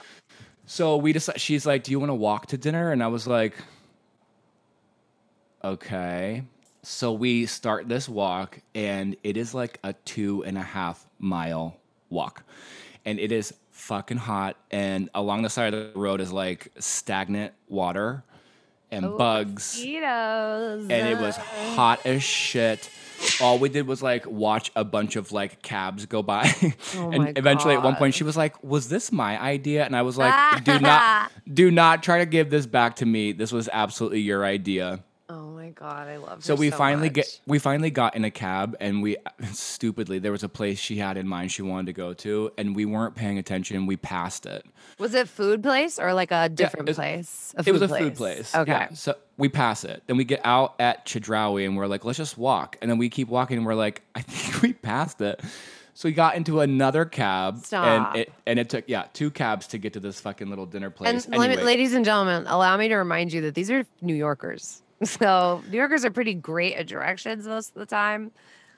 [0.66, 2.92] So we decided, she's like, Do you want to walk to dinner?
[2.92, 3.54] And I was like,
[5.64, 6.42] Okay.
[6.82, 11.76] So we start this walk, and it is like a two and a half mile
[12.10, 12.44] walk.
[13.04, 14.56] And it is fucking hot.
[14.70, 18.22] And along the side of the road is like stagnant water
[18.90, 19.76] and Oh, bugs.
[19.76, 20.82] Mosquitoes.
[20.90, 22.90] And it was hot as shit.
[23.40, 26.52] All we did was like watch a bunch of like cabs go by.
[26.96, 29.84] Oh and eventually at one point she was like, Was this my idea?
[29.84, 33.32] And I was like, Do not do not try to give this back to me.
[33.32, 35.02] This was absolutely your idea.
[35.66, 36.44] My god, I love.
[36.44, 37.14] So we so finally much.
[37.14, 39.16] get we finally got in a cab and we
[39.52, 42.76] stupidly there was a place she had in mind she wanted to go to and
[42.76, 43.84] we weren't paying attention.
[43.86, 44.64] We passed it.
[45.00, 47.52] Was it food place or like a different it's- place?
[47.56, 48.54] A it was a food food place.
[48.54, 48.70] Okay.
[48.70, 50.04] Yeah, so we pass it.
[50.06, 52.76] Then we get out at Chedraui and we're like, let's just walk.
[52.80, 55.40] And then we keep walking and we're like, I think we passed it.
[55.94, 57.86] So we got into another cab Stop.
[58.14, 60.90] and it and it took yeah two cabs to get to this fucking little dinner
[60.90, 61.26] place.
[61.26, 64.82] me- Anyway, ladies and gentlemen, allow me to remind you that these are New Yorkers.
[65.04, 68.30] So New Yorkers are pretty great at directions most of the time.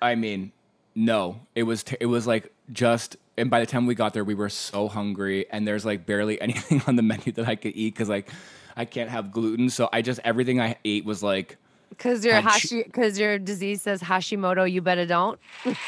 [0.02, 0.50] I mean,
[0.96, 3.16] no, it was t- it was like just.
[3.36, 6.40] And by the time we got there, we were so hungry, and there's like barely
[6.46, 8.30] anything on the menu that I could eat because like
[8.76, 9.70] I can't have gluten.
[9.70, 11.56] So I just everything I ate was like,
[11.90, 15.38] Because your Hashi, because your disease says Hashimoto, you better don't.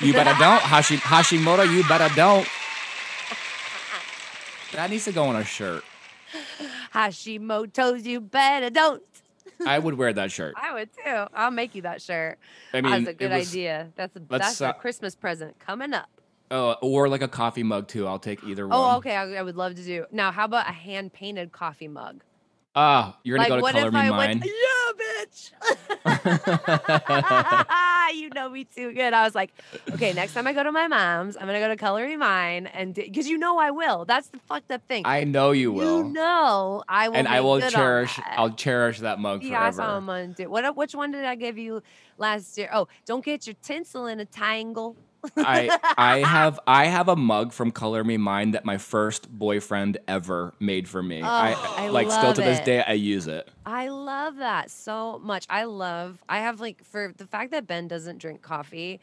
[0.01, 2.47] you better don't Hashi Hashimoto, you better don't.
[4.73, 5.83] That needs to go on a shirt.
[6.95, 9.03] Hashimoto's, you better don't.
[9.67, 10.55] I would wear that shirt.
[10.57, 11.27] I would too.
[11.35, 12.39] I'll make you that shirt.
[12.73, 13.89] I mean, that's a good was- idea.
[13.97, 16.09] That's a that's uh, a Christmas present coming up.
[16.53, 18.07] Oh, or like a coffee mug too.
[18.07, 18.77] I'll take either one.
[18.77, 19.15] Oh, okay.
[19.15, 20.07] I, I would love to do.
[20.11, 22.25] Now, how about a hand painted coffee mug?
[22.83, 24.41] Ah, you're gonna like, go to what Color if Me I Mine.
[24.41, 24.47] went?
[24.47, 25.51] Yeah, bitch.
[28.17, 29.13] you know me too good.
[29.13, 29.53] I was like,
[29.93, 32.69] okay, next time I go to my mom's, I'm gonna go to Color Me Mine,
[32.69, 34.07] and because you know I will.
[34.07, 35.03] That's the fucked up thing.
[35.05, 35.99] I know you will.
[35.99, 37.17] You know I will.
[37.17, 38.19] and I will cherish.
[38.31, 39.83] I'll cherish that mug Yeah, forever.
[39.83, 40.49] I'm gonna do.
[40.49, 40.75] What?
[40.75, 41.83] Which one did I give you
[42.17, 42.71] last year?
[42.73, 44.97] Oh, don't get your tinsel in a tangle.
[45.37, 49.99] I I have I have a mug from Color Me Mine that my first boyfriend
[50.09, 51.23] ever made for me.
[51.23, 52.65] I, Oh, I like still to this it.
[52.65, 53.49] day I use it.
[53.67, 55.47] I love that so much.
[55.51, 56.23] I love.
[56.29, 59.01] I have like for the fact that Ben doesn't drink coffee.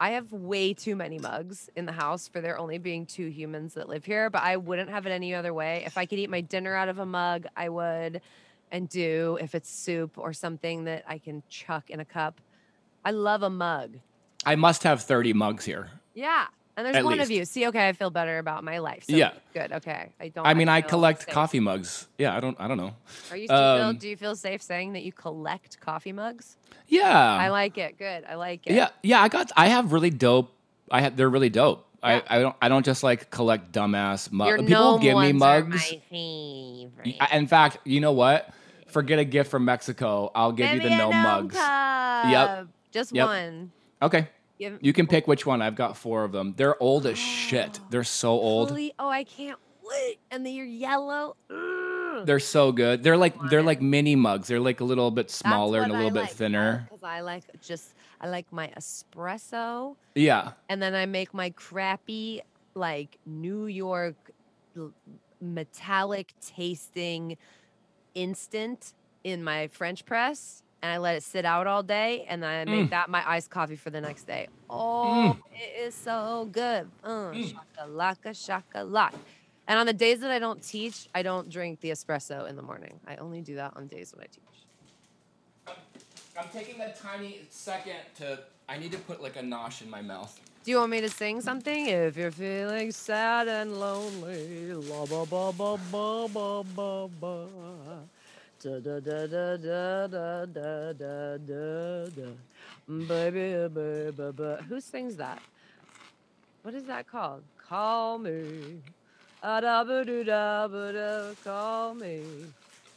[0.00, 3.74] I have way too many mugs in the house for there only being two humans
[3.74, 5.82] that live here, but I wouldn't have it any other way.
[5.84, 8.20] If I could eat my dinner out of a mug, I would
[8.70, 12.40] and do if it's soup or something that I can chuck in a cup.
[13.04, 13.96] I love a mug.
[14.46, 15.90] I must have 30 mugs here.
[16.14, 16.46] Yeah.
[16.76, 17.44] And there's At one of you.
[17.44, 19.02] See, okay, I feel better about my life.
[19.10, 19.32] So Yeah.
[19.52, 19.72] Good.
[19.72, 20.12] Okay.
[20.20, 21.34] I don't I mean, I collect safe.
[21.34, 22.06] coffee mugs.
[22.18, 22.94] Yeah, I don't I don't know.
[23.32, 26.56] Are you feel, um, do you feel safe saying that you collect coffee mugs?
[26.86, 27.08] Yeah.
[27.08, 27.98] I like it.
[27.98, 28.24] Good.
[28.28, 28.74] I like it.
[28.74, 30.54] Yeah, yeah, I got I have really dope
[30.88, 31.84] I have they're really dope.
[32.04, 32.22] Yeah.
[32.30, 34.62] I, I don't I don't just like collect dumbass mugs.
[34.62, 35.68] People give me mugs.
[35.68, 37.16] my favorite.
[37.20, 38.48] I- In fact, you know what?
[38.86, 40.30] Forget a gift from Mexico.
[40.32, 41.56] I'll give you the me gnome mugs.
[41.56, 42.68] cup.
[42.92, 43.26] Just Yep.
[43.26, 43.72] one.
[44.02, 44.28] Okay.
[44.58, 45.62] Give, You can pick which one.
[45.62, 46.54] I've got four of them.
[46.56, 47.78] They're old as shit.
[47.90, 48.70] They're so old.
[48.70, 49.58] Holy- oh, I can't
[49.88, 50.18] wait.
[50.30, 51.36] And then you're yellow.
[51.50, 52.26] Ugh.
[52.26, 53.04] They're so good.
[53.04, 54.48] They're like they're like mini mugs.
[54.48, 56.88] They're like a little bit smaller and a little bit thinner.
[56.90, 60.52] Because I like just I like my espresso, Yeah.
[60.68, 62.42] and then I make my crappy
[62.74, 64.16] like New York
[65.40, 67.36] metallic tasting
[68.14, 70.62] instant in my French press.
[70.82, 72.90] And I let it sit out all day, and then I make Mm.
[72.90, 74.46] that my iced coffee for the next day.
[74.70, 76.88] Oh, it is so good.
[77.02, 79.14] Uh, Shakalaka, shakalaka.
[79.66, 82.62] And on the days that I don't teach, I don't drink the espresso in the
[82.62, 83.00] morning.
[83.06, 85.74] I only do that on days when I teach.
[86.38, 88.38] I'm taking a tiny second to.
[88.68, 90.38] I need to put like a nosh in my mouth.
[90.64, 91.86] Do you want me to sing something?
[91.88, 98.08] If you're feeling sad and lonely, la ba ba ba ba ba ba ba.
[98.60, 102.28] Da da da da da da da da da da.
[102.88, 104.64] Baby, baby, baby.
[104.68, 105.40] Who sings that?
[106.62, 107.44] What is that called?
[107.68, 108.80] Call me.
[109.44, 111.34] Ah, da ba doo da ba da.
[111.44, 112.22] Call me.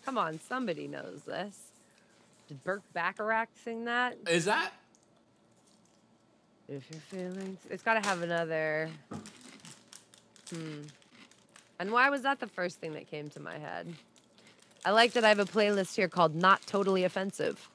[0.04, 1.58] Come on, somebody knows this.
[2.47, 4.17] Did Burt Bacharach sing that?
[4.28, 4.71] Is that?
[6.67, 8.89] If you're feeling, it's got to have another.
[10.50, 10.82] Hmm.
[11.80, 13.93] And why was that the first thing that came to my head?
[14.83, 17.69] I like that I have a playlist here called "Not Totally Offensive."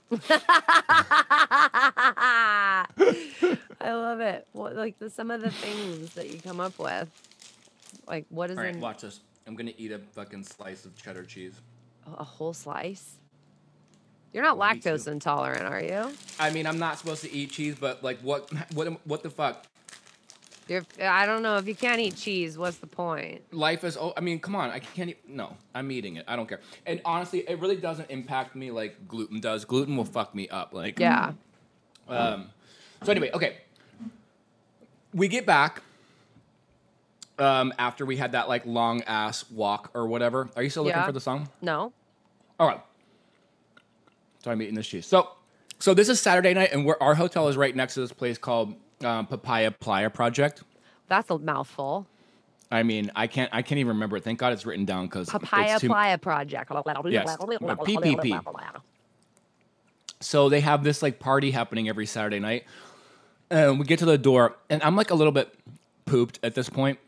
[3.80, 4.46] I love it.
[4.52, 7.08] What, like the, some of the things that you come up with.
[8.08, 9.20] Like what is All right, in watch this.
[9.46, 11.54] I'm gonna eat a fucking slice of cheddar cheese.
[12.06, 13.14] a whole slice?
[14.32, 16.12] You're not Well, lactose intolerant, are you?
[16.38, 19.64] I mean, I'm not supposed to eat cheese, but like, what, what, what the fuck?
[20.68, 20.83] You're.
[21.00, 22.59] I don't know if you can't eat cheese.
[22.59, 23.42] What's the point?
[23.52, 23.96] Life is.
[23.96, 24.70] Oh, I mean, come on.
[24.70, 25.11] I can't.
[25.11, 26.24] Eat, no, I'm eating it.
[26.26, 26.61] I don't care.
[26.87, 29.64] And honestly, it really doesn't impact me like gluten does.
[29.64, 30.74] Gluten will fuck me up.
[30.74, 31.33] Like, Yeah.
[32.09, 32.50] Um,
[33.02, 33.59] so anyway, okay.
[35.14, 35.83] We get back
[37.38, 40.48] um, after we had that like long ass walk or whatever.
[40.57, 41.07] Are you still looking Yeah.
[41.07, 41.48] for the song?
[41.62, 41.92] No.
[42.59, 42.81] All right.
[44.42, 45.07] So I'm eating this cheese.
[45.07, 45.31] So,
[45.79, 48.38] so this is Saturday night, and we're, our hotel is right next to this place
[48.38, 50.62] called um, Papaya Playa Project.
[51.09, 52.06] That's a mouthful.
[52.70, 54.24] I mean, I can't, I can't even remember it.
[54.24, 56.70] Thank God it's written down because Papaya Playa Project.
[57.09, 57.37] Yes,
[58.16, 58.40] PPP.
[60.20, 62.64] So they have this like party happening every Saturday night.
[63.50, 65.54] And we get to the door, and I'm like a little bit
[66.06, 66.98] pooped at this point.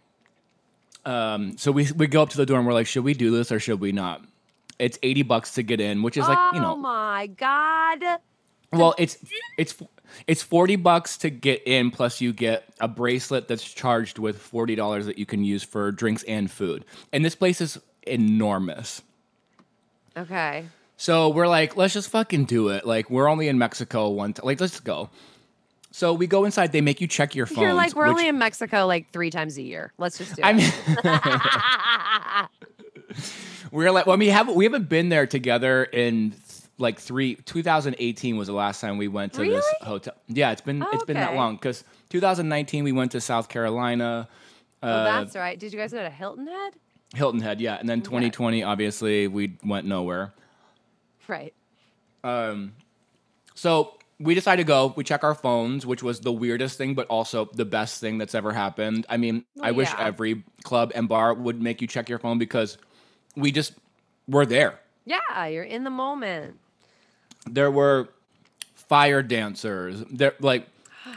[1.05, 3.31] Um, so we we go up to the door and we're like, should we do
[3.33, 4.23] this or should we not?
[4.79, 8.21] It's 80 bucks to get in, which is like, you oh know, my god.
[8.73, 9.19] Well, it's
[9.57, 9.75] it's
[10.27, 15.05] it's 40 bucks to get in plus you get a bracelet that's charged with $40
[15.05, 16.85] that you can use for drinks and food.
[17.13, 19.03] And this place is enormous.
[20.17, 20.65] Okay.
[20.97, 22.85] So we're like, let's just fucking do it.
[22.87, 24.47] Like we're only in Mexico one time.
[24.47, 25.11] Like let's go.
[25.91, 26.73] So we go inside.
[26.73, 27.61] They make you check your phones.
[27.61, 29.93] You're like, we're which- only in Mexico like three times a year.
[29.99, 30.57] Let's just do I it.
[30.57, 30.73] mean,
[33.73, 36.33] we're like, well, we haven't we haven't been there together in
[36.79, 37.35] like three.
[37.35, 40.15] 2018 was the last time we went to this hotel.
[40.29, 44.29] Yeah, it's been it's been that long because 2019 we went to South Carolina,
[44.83, 45.59] oh, uh, that's right.
[45.59, 46.75] Did you guys go to Hilton Head?
[47.15, 47.61] Hilton Head.
[47.61, 50.33] Yeah, and then 2020 obviously we went nowhere.
[51.27, 51.53] Right.
[52.25, 52.73] Um,
[53.55, 54.93] so we decided to go.
[54.97, 58.35] We check our phones, which was the weirdest thing, but also the best thing that's
[58.35, 59.07] ever happened.
[59.09, 60.07] I mean, I Well, wish yeah.
[60.07, 62.79] every club and bar would make you check your phone because
[63.37, 63.75] we just
[64.27, 64.81] were there.
[65.05, 66.59] Yeah, you're in the moment.
[67.55, 68.09] There were
[68.75, 70.03] fire dancers.
[70.11, 70.67] There, like,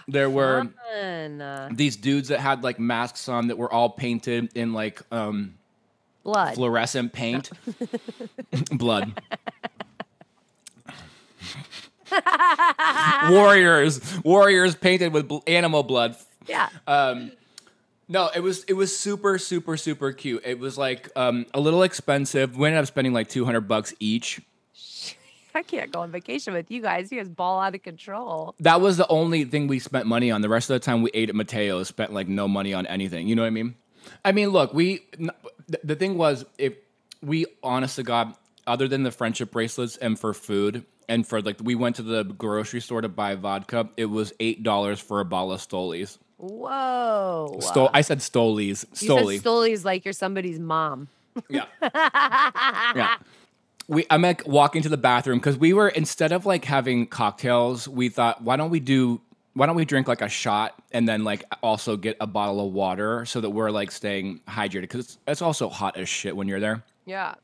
[0.08, 1.76] there were Fun.
[1.76, 5.56] These dudes that had like masks on that were all painted in like um,
[6.24, 6.56] blood.
[6.56, 7.50] fluorescent paint,
[8.72, 9.14] blood.
[13.30, 16.16] warriors, warriors painted with bl- animal blood.
[16.48, 16.70] yeah.
[16.88, 17.32] Um,
[18.08, 20.42] no, it was it was super super super cute.
[20.46, 22.58] It was like um, a little expensive.
[22.58, 24.42] We ended up spending like two hundred bucks each.
[25.56, 27.12] I can't go on vacation with you guys.
[27.12, 28.56] You guys ball out of control.
[28.60, 30.42] That was the only thing we spent money on.
[30.42, 33.28] The rest of the time we ate at Mateo's, spent like no money on anything.
[33.28, 33.76] You know what I mean?
[34.26, 35.02] I mean, look, we
[35.84, 36.74] the, thing was if
[37.22, 38.34] we honest to God,
[38.68, 42.24] other than the friendship bracelets and for food and for like we went to the
[42.24, 46.18] grocery store to buy vodka, it was eight dollars for a bottle of Stolies.
[46.38, 47.60] Whoa.
[47.62, 48.86] Stol- I said Stolies.
[49.02, 51.08] you said Stolies like you're somebody's mom.
[51.50, 51.66] Yeah.
[51.82, 53.18] yeah.
[53.92, 57.88] We I'm like walking to the bathroom because we were instead of like having cocktails,
[57.88, 59.22] we thought, why don't we do
[59.54, 62.74] why don't we drink like a shot and then like also get a bottle of
[62.74, 66.48] water so that we're like staying hydrated because it's, it's also hot as shit when
[66.48, 66.84] you're there.
[67.06, 67.36] Yeah.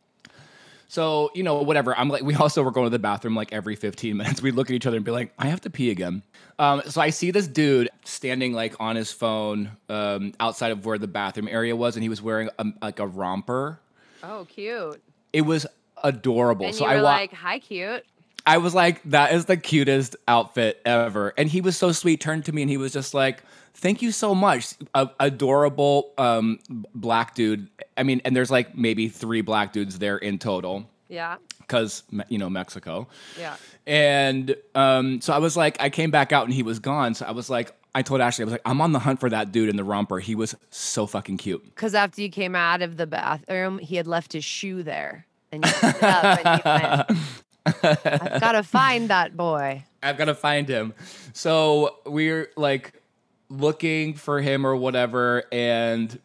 [0.88, 1.98] So, you know, whatever.
[1.98, 4.42] I'm like, we also were going to the bathroom like every 15 minutes.
[4.42, 6.24] We'd look at each other and be like, I have to pee again.
[6.60, 10.98] Um, so I see this dude standing like on his phone um, outside of where
[10.98, 13.80] the bathroom area was, and he was wearing a, like a romper.
[14.24, 15.02] Oh, cute.
[15.34, 15.68] It was
[16.04, 16.66] adorable.
[16.68, 18.06] And so I wa- like, hi, cute.
[18.46, 21.34] I was like, that is the cutest outfit ever.
[21.38, 24.12] And he was so sweet, turned to me and he was just like, thank you
[24.12, 24.74] so much.
[24.96, 26.60] A- adorable um,
[26.96, 27.67] black dude.
[27.98, 31.38] I mean, and there's like maybe three black dudes there in total Yeah.
[31.60, 33.08] because, you know, Mexico.
[33.38, 33.58] Yeah.
[33.86, 37.15] And um, so I was like, I came back out and he was gone.
[37.15, 39.30] So I was like, I told Ashley, I was like, I'm on the hunt for
[39.30, 40.19] that dude in the romper.
[40.19, 41.65] He was so fucking cute.
[41.65, 45.26] Because after you came out of the bathroom, he had left his shoe there.
[45.52, 49.83] And you picked it up and you went, I've got to find that boy.
[50.04, 50.93] I've got to find him.
[51.33, 53.02] So we're like
[53.50, 56.19] looking for him or whatever, and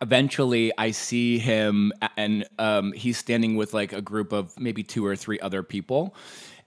[0.00, 5.04] eventually I see him, and um, he's standing with like a group of maybe two
[5.06, 6.14] or three other people,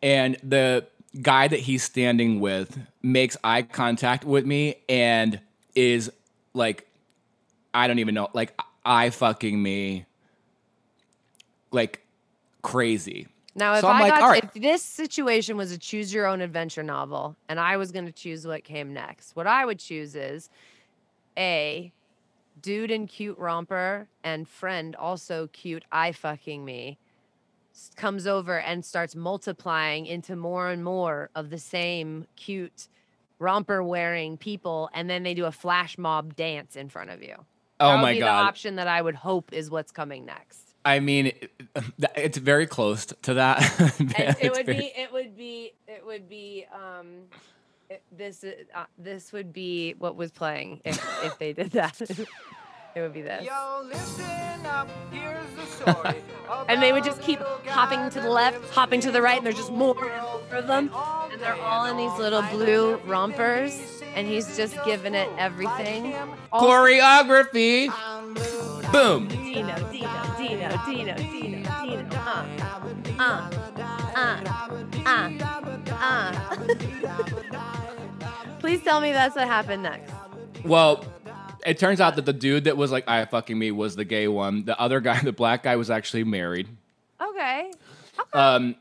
[0.02, 0.86] and the
[1.22, 5.40] guy that he's standing with makes eye contact with me and
[5.76, 6.12] is
[6.54, 6.88] like,
[7.74, 10.06] I don't even know, like eye fucking me,
[11.74, 12.06] like
[12.62, 13.28] crazy.
[13.56, 14.44] Now, if So I like, got right.
[14.44, 18.12] if this situation was a choose your own adventure novel and I was going to
[18.12, 20.50] choose what came next, what I would choose is
[21.38, 21.92] A,
[22.62, 26.98] dude in cute romper and friend also cute eye fucking me
[27.96, 32.88] comes over and starts multiplying into more and more of the same cute
[33.40, 37.36] romper wearing people and then they do a flash mob dance in front of you.
[37.80, 38.26] Oh my god!
[38.26, 40.63] the option that I would hope is what's coming next.
[40.86, 41.32] I mean,
[42.16, 43.60] it's very close to that.
[44.00, 47.08] and it would very- be it would be it would be um
[47.90, 52.00] it, this uh, this would be what was playing if if they did that.
[52.96, 53.44] It would be this.
[53.44, 56.22] Yo, listen up, here's the story.
[56.70, 59.56] and they would just keep hopping to the left hopping to the right and there's
[59.56, 60.92] just more and more of them.
[61.32, 66.14] And they're all in these little blue rompers and he's just giving it everything.
[66.52, 67.92] All- choreography.
[68.94, 69.28] Boom.
[69.28, 71.70] Dino, Dino, Dino, Dino, Dino, Dino.
[72.20, 72.46] Uh,
[73.18, 73.50] uh,
[74.16, 74.40] uh,
[75.08, 75.32] uh,
[76.00, 76.58] uh.
[78.60, 80.14] Please tell me that's what happened next.
[80.64, 81.04] Well,
[81.66, 84.28] it turns out that the dude that was like, "eye fucking me" was the gay
[84.28, 84.64] one.
[84.66, 86.68] The other guy, the black guy, was actually married.
[87.20, 87.72] Okay.
[88.32, 88.76] Um,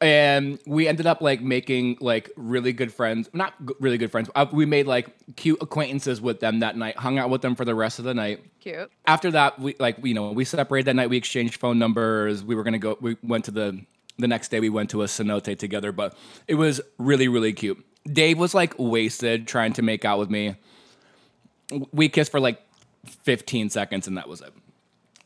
[0.00, 3.28] and we ended up like making like really good friends.
[3.32, 4.30] Not g- really good friends.
[4.34, 6.96] Uh, we made like cute acquaintances with them that night.
[6.96, 8.44] Hung out with them for the rest of the night.
[8.60, 8.90] Cute.
[9.06, 11.10] after that, we like you know we separated that night.
[11.10, 12.42] We exchanged phone numbers.
[12.42, 12.96] We were gonna go.
[13.00, 13.84] We went to the
[14.18, 14.60] the next day.
[14.60, 16.16] We went to a cenote together, but
[16.48, 17.84] it was really really cute.
[18.10, 20.56] Dave was like wasted trying to make out with me.
[21.92, 22.60] We kissed for like
[23.06, 24.52] 15 seconds, and that was it.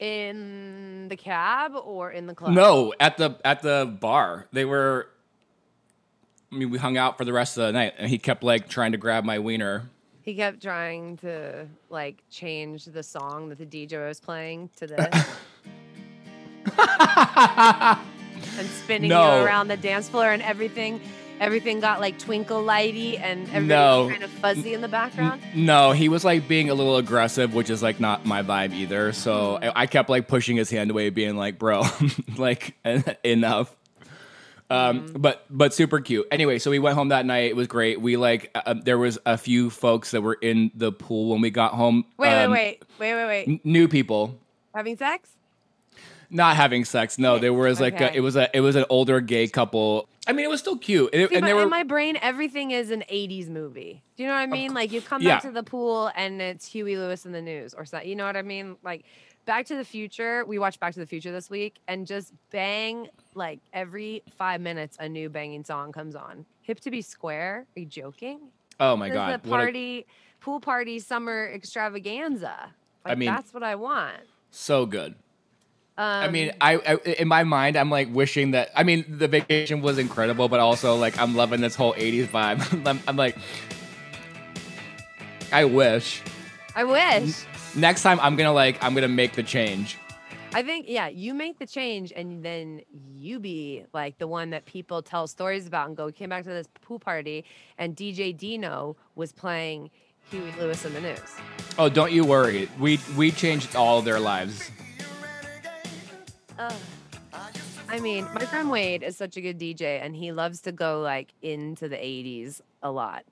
[0.00, 2.52] In the cab or in the club?
[2.52, 5.08] No, at the at the bar, they were.
[6.52, 8.68] I mean, we hung out for the rest of the night, and he kept like
[8.68, 9.88] trying to grab my wiener.
[10.22, 15.26] He kept trying to like change the song that the DJ was playing to this.
[18.58, 19.38] and spinning No.
[19.40, 21.00] you around the dance floor and everything
[21.40, 24.08] everything got like twinkle lighty and everything No.
[24.10, 25.42] kind of fuzzy in the background.
[25.54, 29.12] No, he was like being a little aggressive, which is like not my vibe either.
[29.12, 31.82] So I, I kept like pushing his hand away, being like, "Bro,
[32.36, 32.74] like
[33.24, 33.74] enough."
[34.70, 36.26] Um, but but super cute.
[36.30, 37.50] Anyway, so we went home that night.
[37.50, 38.00] It was great.
[38.00, 41.50] We like uh, there was a few folks that were in the pool when we
[41.50, 42.04] got home.
[42.16, 43.48] Wait, Um, wait, wait, wait, wait, wait.
[43.48, 44.38] n- new people
[44.74, 45.28] Having sex?
[46.30, 47.18] not having sex.
[47.18, 50.08] No, there was like a, it was a it was an older gay couple.
[50.26, 52.70] I mean, it was still cute, and, it- See, and were in my brain, everything
[52.70, 54.02] is an '80s movie.
[54.16, 54.72] Do you know what I mean?
[54.74, 55.34] Like you come yeah.
[55.34, 58.08] back to the pool and it's Huey Lewis and the News, or something.
[58.08, 58.76] You know what I mean?
[58.82, 59.04] Like
[59.44, 60.44] Back to the Future.
[60.46, 64.96] We watched Back to the Future this week, and just bang like every five minutes,
[64.98, 66.46] a new banging song comes on.
[66.62, 67.66] Hip to be square?
[67.76, 68.40] Are you joking?
[68.80, 70.06] oh my This god, the what a- party,
[70.40, 72.70] pool party, summer extravaganza.
[73.04, 74.16] Like, mean- that's what I want.
[74.50, 75.14] so good.
[75.96, 78.70] Um, I mean, I, I in my mind, I'm like wishing that.
[78.74, 82.86] I mean, the vacation was incredible, but also like I'm loving this whole '80s vibe.
[82.86, 83.36] I'm, I'm like,
[85.52, 86.20] I wish
[86.74, 87.44] I wish.
[87.76, 89.98] next time I'm gonna like I'm gonna make the change.
[90.52, 92.82] I think, yeah, you make the change and then
[93.16, 96.44] you be like the one that people tell stories about and go, We came back
[96.44, 97.44] to this pool party
[97.76, 99.90] and DJ Dino was playing
[100.30, 101.18] Huey Lewis and the News.
[101.76, 102.68] Oh, don't you worry.
[102.78, 104.70] We we changed all their lives.
[106.58, 111.00] I mean, my friend Wade is such a good DJ and he loves to go
[111.00, 113.24] like into the 80s a lot.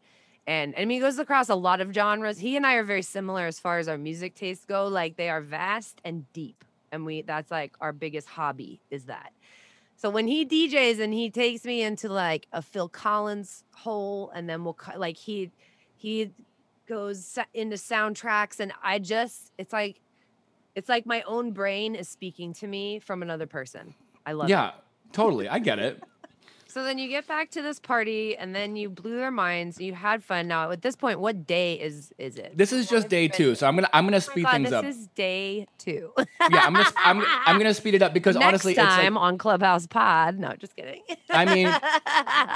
[0.46, 2.38] And I mean, he goes across a lot of genres.
[2.38, 4.88] He and I are very similar as far as our music tastes go.
[4.88, 6.64] Like they are vast and deep.
[6.90, 9.32] And we that's like our biggest hobby is that.
[9.96, 14.48] So when he DJs and he takes me into like a Phil Collins hole and
[14.48, 15.50] then we'll like he
[15.96, 16.32] he
[16.88, 20.01] goes into soundtracks and I just it's like
[20.74, 23.94] it's like my own brain is speaking to me from another person.
[24.26, 24.50] I love it.
[24.50, 24.72] Yeah,
[25.12, 25.48] totally.
[25.48, 26.02] I get it.
[26.72, 29.78] So then you get back to this party and then you blew their minds.
[29.78, 30.48] You had fun.
[30.48, 32.56] Now at this point, what day is is it?
[32.56, 34.72] This is just day two, so I'm gonna I'm gonna Oh speed God, things this
[34.72, 34.84] up.
[34.84, 36.14] This is day two.
[36.16, 39.36] yeah, I'm gonna I'm, I'm gonna speed it up because Next honestly, it's like on
[39.36, 40.38] Clubhouse Pod.
[40.38, 41.02] No, just kidding.
[41.28, 41.66] I mean,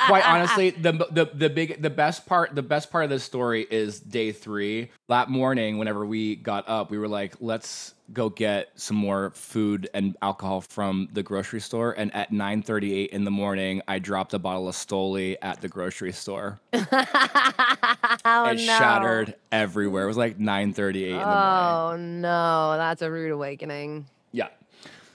[0.07, 3.67] quite honestly, the the the big the best part the best part of this story
[3.71, 4.93] is day three.
[5.11, 9.89] That morning, whenever we got up, we were like, let's go get some more food
[9.93, 11.93] and alcohol from the grocery store.
[11.93, 16.13] And at 9:38 in the morning, I dropped a bottle of Stoli at the grocery
[16.13, 16.61] store.
[16.73, 18.57] oh it no.
[18.57, 20.05] shattered everywhere.
[20.05, 21.25] It was like 9:38 in the morning.
[21.27, 24.07] Oh no, that's a rude awakening.
[24.33, 24.49] Yeah.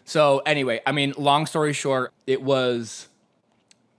[0.06, 3.08] So anyway, I mean, long story short, it was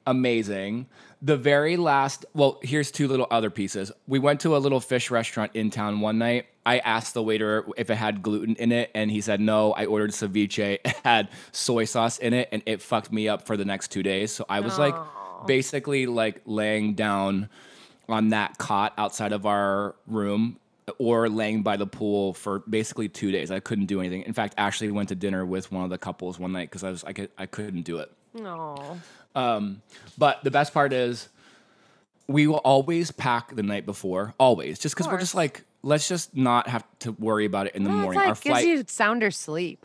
[0.07, 0.87] amazing.
[1.25, 3.93] The very last, well, here's two little other pieces.
[4.09, 6.47] We went to a little fish restaurant in town one night.
[6.67, 9.73] I asked the waiter if it had gluten in it, and he said no.
[9.73, 10.79] I ordered ceviche.
[10.85, 14.03] It had soy sauce in it, and it fucked me up for the next two
[14.03, 14.33] days.
[14.33, 14.95] So I was like,
[15.47, 17.49] basically, like laying down
[18.09, 20.59] on that cot outside of our room
[20.99, 23.51] or laying by the pool for basically two days.
[23.51, 24.23] I couldn't do anything.
[24.23, 26.91] In fact, Ashley went to dinner with one of the couples one night because I
[26.91, 28.11] was I, could, I couldn't do it.
[29.35, 29.77] No.
[30.19, 31.29] But the best part is
[32.29, 36.37] we will always pack the night before, always, just because we're just like, let's just
[36.37, 38.19] not have to worry about it in the Well, morning.
[38.21, 39.85] like Our gives flight, you sounder sleep.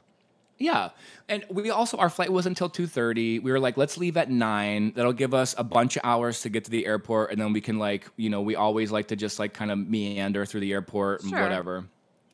[0.60, 0.90] yeah,
[1.30, 3.40] and we also our flight was until two thirty.
[3.40, 4.94] We were like, let's leave at nine.
[4.96, 7.62] That'll give us a bunch of hours to get to the airport, and then we
[7.62, 10.72] can like, you know, we always like to just like kind of meander through the
[10.74, 11.86] airport and whatever.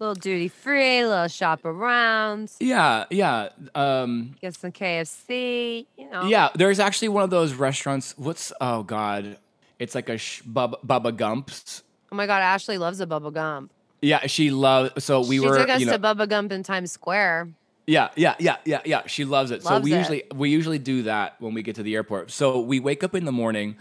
[0.03, 3.49] Little duty free, little shop around, Yeah, yeah.
[3.73, 5.85] Um, get some KFC.
[5.97, 6.25] You know.
[6.25, 8.13] Yeah, there's actually one of those restaurants.
[8.17, 9.37] What's oh god,
[9.79, 11.83] it's like a sh- Bubba, Bubba Gump's.
[12.11, 13.71] Oh my God, Ashley loves a Bubba Gump.
[14.01, 15.03] Yeah, she loves.
[15.03, 17.49] So we she were, took us you know, to Bubba Gump in Times Square.
[17.87, 19.07] yeah, yeah, yeah, yeah, yeah.
[19.07, 19.63] She loves it.
[19.63, 19.97] so we it.
[19.97, 22.29] usually we usually do that when we get to the airport.
[22.31, 23.77] So we wake up in the morning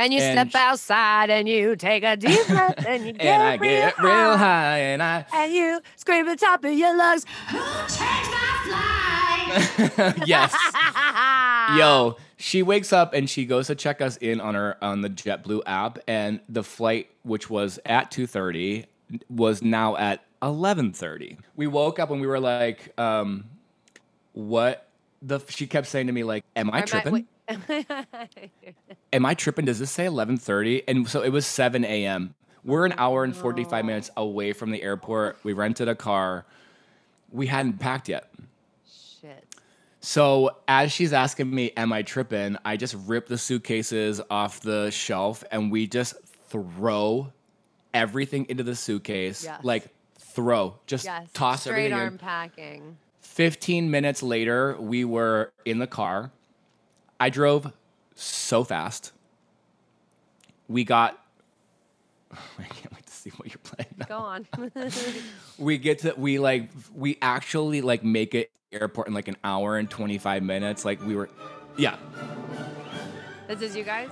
[0.00, 3.22] And you And step sh- outside and you take a deep breath and you get,
[3.26, 4.36] and I real, get real high.
[4.36, 7.24] high and I And you scream at the top of your lungs.
[7.50, 9.56] Who takes my
[9.88, 10.14] flight?
[10.26, 10.54] yes.
[11.78, 15.10] Yo, she wakes up and she goes to check us in on her on the
[15.10, 18.86] JetBlue app, and the flight, which was at two thirty,
[19.28, 21.36] was now at eleven thirty.
[21.56, 23.44] We woke up and we were like, um,
[24.32, 24.86] "What?"
[25.20, 27.12] The f- she kept saying to me like, "Am I Am I- tripping?
[27.12, 27.26] wait.
[29.12, 29.64] Am I tripping?
[29.64, 30.86] Does this say eleven thirty?
[30.88, 32.34] And so it was seven a.m.
[32.64, 35.38] We're an hour and forty five minutes away from the airport.
[35.44, 36.44] We rented a car.
[37.30, 38.30] We hadn't packed yet.
[39.20, 39.44] Shit.
[40.00, 44.90] So as she's asking me, "Am I tripping?" I just rip the suitcases off the
[44.90, 46.14] shelf and we just
[46.48, 47.32] throw
[47.94, 49.44] everything into the suitcase.
[49.44, 49.64] Yes.
[49.64, 49.88] Like
[50.18, 51.28] throw, just Yes.
[51.32, 52.18] toss Straight everything Straight arm in.
[52.18, 52.96] packing.
[53.20, 56.32] Fifteen minutes later, we were in the car.
[57.20, 57.72] I drove
[58.14, 59.12] so fast.
[60.68, 61.18] We got.
[62.32, 63.94] I can't wait to see what you're playing.
[63.96, 64.06] now.
[64.06, 64.46] Go on.
[65.58, 69.78] we get to we like we actually like make it airport in like an hour
[69.78, 71.30] and 25 minutes like we were
[71.78, 71.96] yeah
[73.46, 74.08] this is you guys?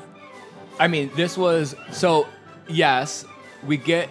[0.81, 2.27] i mean this was so
[2.67, 3.27] yes
[3.67, 4.09] we get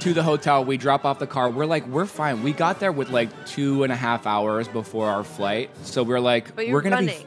[0.00, 2.90] to the hotel we drop off the car we're like we're fine we got there
[2.90, 6.96] with like two and a half hours before our flight so we're like we're gonna
[6.96, 7.18] running.
[7.18, 7.26] be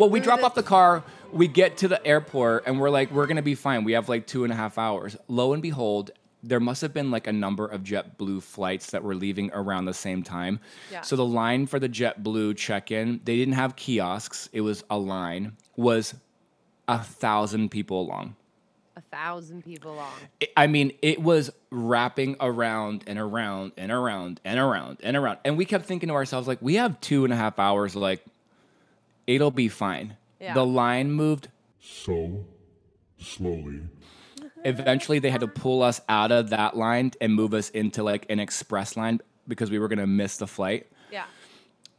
[0.00, 3.26] well we drop off the car we get to the airport and we're like we're
[3.26, 6.10] gonna be fine we have like two and a half hours lo and behold
[6.42, 9.92] there must have been like a number of JetBlue flights that were leaving around the
[9.92, 10.58] same time.
[10.90, 11.02] Yeah.
[11.02, 14.48] So the line for the JetBlue check-in, they didn't have kiosks.
[14.54, 16.14] It was a line, was
[16.88, 18.36] a thousand people long.
[18.96, 20.14] A thousand people long.
[20.42, 25.40] I- I mean, it was wrapping around and around and around and around and around.
[25.44, 28.24] And we kept thinking to ourselves, like, we have two and a half hours, like,
[29.34, 30.16] it'll be fine.
[30.40, 30.54] Yeah.
[30.54, 31.48] The line moved.
[31.80, 32.44] So
[33.18, 33.80] slowly.
[34.64, 38.26] Eventually, they had to pull us out of that line and move us into like
[38.28, 40.86] an express line because we were going to miss the flight.
[41.10, 41.24] Yeah.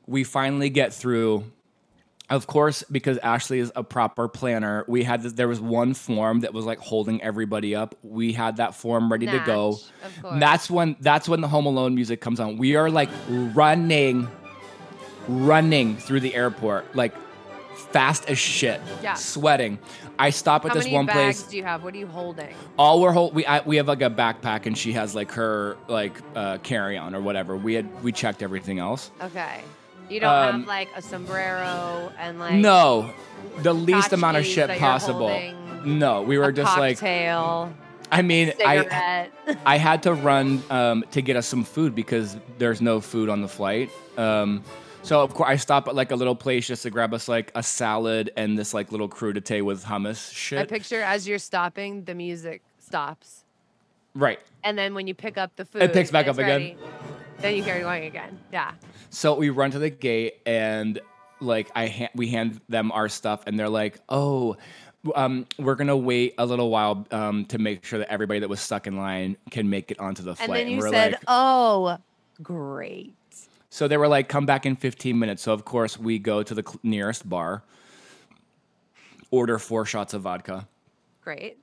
[0.08, 1.46] we finally get through.
[2.30, 6.42] Of course, because Ashley is a proper planner, we had this, there was one form
[6.42, 7.94] that was like holding everybody up.
[8.04, 9.72] We had that form ready to go.
[9.72, 10.40] Natch, of course.
[10.40, 12.58] That's when that's when the Home Alone music comes on.
[12.58, 14.30] We are like running,
[15.28, 17.14] running through the airport like
[17.92, 19.14] fast as shit, Yeah.
[19.16, 19.80] sweating.
[20.20, 21.52] I stop at How this many one bags place.
[21.52, 21.84] do you have?
[21.84, 22.54] What are you holding?
[22.78, 25.78] All we're hold we I, we have like a backpack and she has like her
[25.88, 27.56] like uh, carry on or whatever.
[27.58, 29.12] We had we checked everything else.
[29.22, 29.62] Okay.
[30.10, 33.12] You don't Um, have like a sombrero and like No,
[33.60, 35.30] the least amount of tchotchkes shit that you're possible.
[35.30, 37.74] holding, No, we were a just like, cocktail,
[38.12, 39.32] I mean, I cigarette.
[39.66, 43.42] I had to run um, to get us some food because there's no food on
[43.42, 43.90] the flight.
[44.18, 44.64] Um,
[45.04, 47.52] so of course I stop at like a little place just to grab us like
[47.56, 50.60] a salad and this like little crudité with hummus shit.
[50.60, 53.44] I picture as you're stopping, the music stops,
[54.14, 54.40] right.
[54.64, 56.78] and then when you pick up the food, it picks back and up again.
[57.40, 58.40] then you carry going again.
[58.52, 58.74] Yeah.
[59.10, 61.00] So we run to the gate and
[61.40, 64.58] like I ha- we hand them our stuff and they're like, "Oh,
[65.16, 68.62] um, we're gonna wait a little while um, to make sure that everybody that was
[68.62, 71.22] stuck in line can make it onto the flight." And then you we're said, like,
[71.28, 71.98] "Oh,
[72.42, 73.14] Great.
[73.74, 75.42] So they were like, come back in 15 minutes.
[75.42, 77.64] So, of course, we go to the cl- nearest bar,
[79.32, 80.68] order four shots of vodka,
[81.22, 81.58] Great.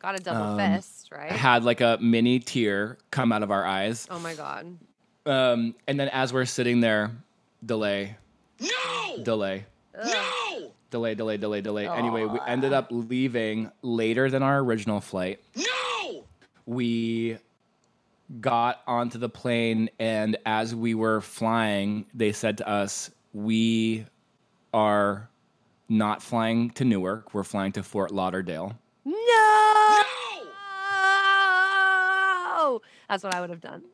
[0.00, 1.30] Got a double Um, fist, right?
[1.32, 4.06] had like a mini tear come out of our eyes.
[4.10, 4.76] oh my god.
[5.24, 7.12] Um, and then as we're sitting there,
[7.64, 8.16] delay,
[8.60, 9.22] No!
[9.22, 9.64] delay,
[9.96, 10.72] No!
[10.90, 11.86] delay, delay, delay, delay.
[11.88, 15.40] Anyway, we ended up leaving later than our original flight.
[15.56, 16.24] No!
[16.66, 17.38] we
[18.40, 24.04] got onto the plane and as we were flying they said to us we
[24.74, 25.30] are
[25.88, 29.14] not flying to newark we're flying to fort lauderdale No!
[29.14, 30.04] No!
[33.08, 33.84] That's what I would have done.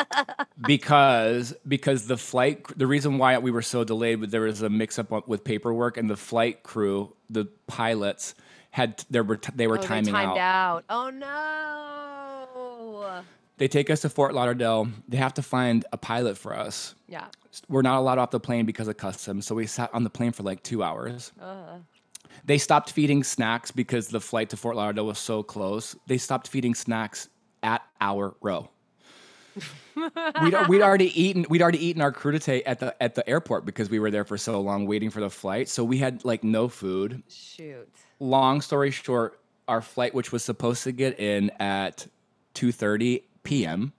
[0.66, 4.68] because because the flight the reason why we were so delayed was there was a
[4.68, 8.34] mix up with paperwork and the flight crew the pilots
[8.70, 10.84] had they were they were oh, timing they timed out out.
[10.90, 13.22] Oh no.
[13.58, 17.26] They take us to fort lauderdale they have to find a pilot for us Yeah.
[17.68, 19.46] we're not allowed off the plane because of customs.
[19.46, 21.32] So we sat on the plane for like two hours.
[21.40, 21.78] Uh,
[22.44, 25.96] They stopped feeding snacks because the flight to Fort Lauderdale was so close.
[26.06, 27.28] They stopped feeding snacks
[27.62, 28.68] at our row.
[30.42, 33.88] we'd, we'd already eaten we'd already eaten our crudité at the at the airport because
[33.88, 35.68] we were there for so long waiting for the flight.
[35.70, 37.22] So we had like no food.
[37.30, 37.88] shoot.
[38.20, 42.06] Long story short, our flight, which was supposed to get in at
[42.54, 43.92] 2:30 p.m.,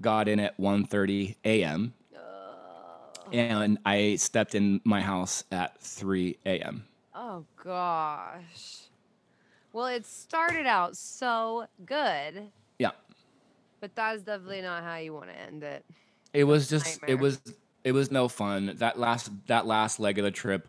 [0.00, 1.94] got in at 1:30 a.m.
[3.32, 6.84] And I stepped in my house at 3 a.m.
[7.14, 8.80] Oh gosh.
[9.72, 12.90] Well, it started out so good, Yeah.
[13.80, 15.84] but that is definitely not how you want to end it.
[16.32, 17.16] It was just nightmare.
[17.16, 17.40] it was
[17.84, 18.74] it was no fun.
[18.78, 20.66] That last that last leg of the trip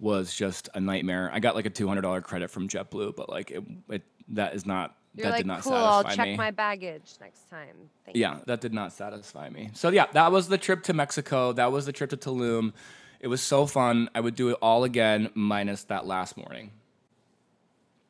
[0.00, 1.30] was just a nightmare.
[1.32, 4.54] I got like a two hundred dollar credit from JetBlue, but like it, it that
[4.54, 6.36] is not You're that like, did not cool, I'll check me.
[6.36, 7.74] my baggage next time.
[8.04, 9.70] Thank yeah, that did not satisfy me.
[9.72, 11.52] So yeah, that was the trip to Mexico.
[11.52, 12.72] That was the trip to Tulum.
[13.18, 14.08] It was so fun.
[14.14, 16.70] I would do it all again, minus that last morning,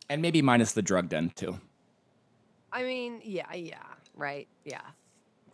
[0.09, 1.59] and maybe minus the drug den too.
[2.72, 3.78] I mean, yeah, yeah,
[4.14, 4.80] right, yeah.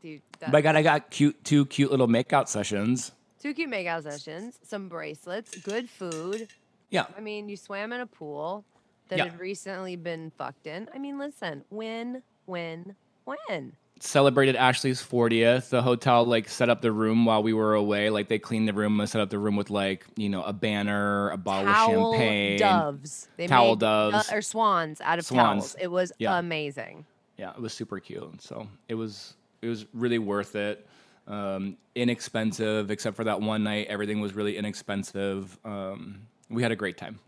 [0.03, 3.13] Dude, that, But I got I got cute two cute little makeout sessions.
[3.41, 6.49] two cute makeout sessions, some bracelets, good food.
[6.91, 8.65] Yeah, I mean, you swam in a pool
[9.09, 9.25] that Yeah.
[9.25, 10.89] had recently been fucked in.
[10.95, 12.95] I mean, listen, win, win,
[13.25, 13.73] win.
[13.99, 15.71] celebrated Ashley's 40th.
[15.71, 18.11] The hotel like set up the room while we were away.
[18.11, 20.53] Like they cleaned the room and set up the room with like, you know, a
[20.53, 22.59] banner, a bottle Towel of champagne.
[22.59, 23.29] doves.
[23.39, 24.33] They Towel made, uh, doves.
[24.33, 25.73] or swans out of Swans.
[25.73, 25.77] towels.
[25.81, 26.39] It was Yeah.
[26.39, 27.07] amazing.
[27.39, 28.43] Yeah, it was super cute.
[28.43, 30.87] So it was it was really worth it.
[31.27, 33.87] Um, inexpensive, except for that one night.
[33.89, 35.59] Everything was really inexpensive.
[35.65, 37.19] Um, we had a great time.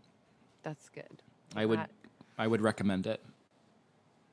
[0.63, 1.21] That's good.
[1.55, 1.89] I would That-
[2.37, 3.21] I would recommend it.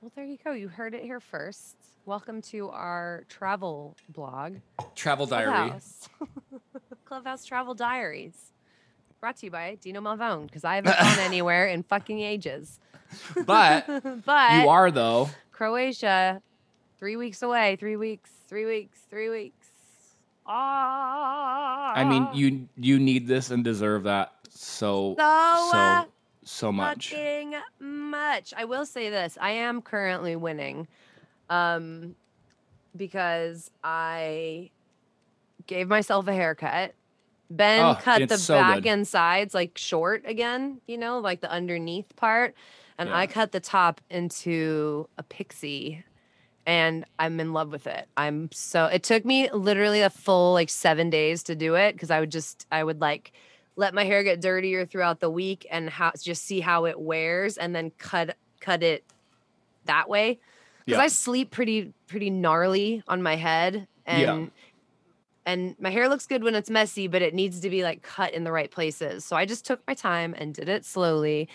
[0.00, 0.52] Well, there you go.
[0.52, 1.76] You heard it here first.
[2.04, 4.56] Welcome to our travel blog,
[4.94, 5.50] Travel diary.
[5.50, 6.08] Clubhouse,
[7.04, 8.52] Clubhouse Travel Diaries.
[9.20, 12.78] Brought to you by Dino Malvone because I haven't gone anywhere in fucking ages.
[13.46, 13.86] But
[14.24, 15.30] but you are though.
[15.52, 16.42] Croatia,
[16.98, 17.76] three weeks away.
[17.76, 18.30] Three weeks.
[18.48, 18.98] Three weeks.
[19.08, 19.66] Three weeks.
[20.46, 21.92] Ah.
[21.94, 26.04] I mean, you you need this and deserve that so so, uh,
[26.46, 27.10] so much.
[27.10, 28.54] fucking much.
[28.56, 30.88] I will say this: I am currently winning,
[31.50, 32.14] um,
[32.96, 34.70] because I
[35.66, 36.94] gave myself a haircut.
[37.48, 38.86] Ben Oh, cut the so back good.
[38.86, 42.54] and sides like short again, you know, like the underneath part,
[42.98, 46.04] and I cut the top into a pixie.
[46.68, 48.08] And I'm in love with it.
[48.16, 48.86] I'm so.
[48.86, 52.32] It took me literally a full like seven days to do it because I would
[52.32, 53.30] just I would like
[53.76, 57.56] let my hair get dirtier throughout the week and how just see how it wears
[57.58, 59.04] and then cut cut it
[59.84, 60.38] that way
[60.84, 61.04] because Yeah.
[61.04, 64.46] I sleep pretty pretty gnarly on my head and Yeah.
[65.44, 68.32] and my hair looks good when it's messy but it needs to be like cut
[68.34, 71.48] in the right places so I just took my time and did it slowly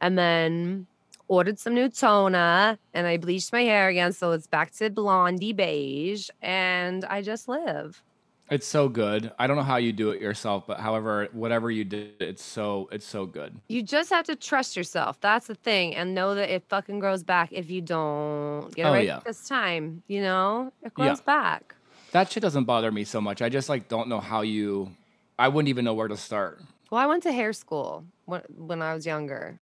[0.00, 0.86] and then
[1.28, 5.52] ordered some new toner and I bleached my hair again so it's back to blondie
[5.52, 8.02] beige and I just live
[8.48, 9.32] It's so good.
[9.40, 12.88] I don't know how you do it yourself, but however, whatever you did, it's so
[12.92, 13.56] it's so good.
[13.68, 15.20] You just have to trust yourself.
[15.20, 15.96] That's the thing.
[15.96, 19.20] And know that it fucking grows back if you don't get it Oh, right yeah.
[19.24, 20.02] this time.
[20.06, 20.72] You know?
[20.82, 21.06] It Yeah.
[21.06, 21.74] grows back.
[22.12, 23.42] That shit doesn't bother me so much.
[23.42, 24.92] I just like don't know how you.
[25.38, 26.60] I wouldn't even know where to start.
[26.90, 29.58] Well, I went to hair school when, when I was younger.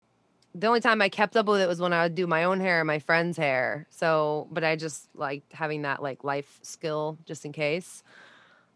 [0.54, 2.60] The only time I kept up with it was when I would do my own
[2.60, 3.88] hair and my friend's hair.
[3.90, 8.04] So, but I just liked having that like life skill just in case.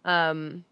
[0.08, 0.64] Um,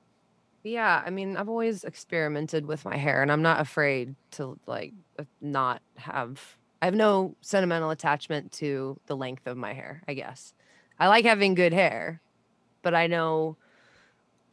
[0.63, 4.93] yeah, I mean, I've always experimented with my hair and I'm not afraid to like
[5.19, 10.15] uh, not have, I have no sentimental attachment to the length of my hair, I
[10.15, 10.53] guess.
[10.99, 12.21] I like having good hair,
[12.81, 13.57] but I know,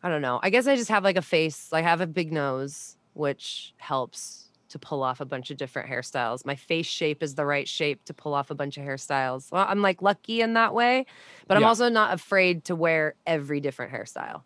[0.03, 0.41] I don't know.
[0.43, 1.73] I guess I just have like a face.
[1.73, 6.45] I have a big nose, which helps to pull off a bunch of different hairstyles.
[6.45, 9.53] My face shape is the right shape to pull off a bunch of hairstyles.
[9.53, 11.07] Well, I'm like lucky in that way,
[11.47, 14.43] but I'm also not afraid to wear every different hairstyle.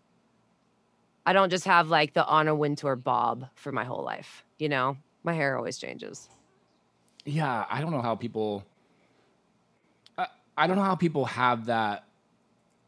[1.27, 4.45] I don't just have like the Anna Wintour bob for my whole life.
[4.59, 6.29] You know, my hair always changes.
[7.24, 8.64] Yeah, I don't know how people.
[10.16, 12.05] I, I don't know how people have that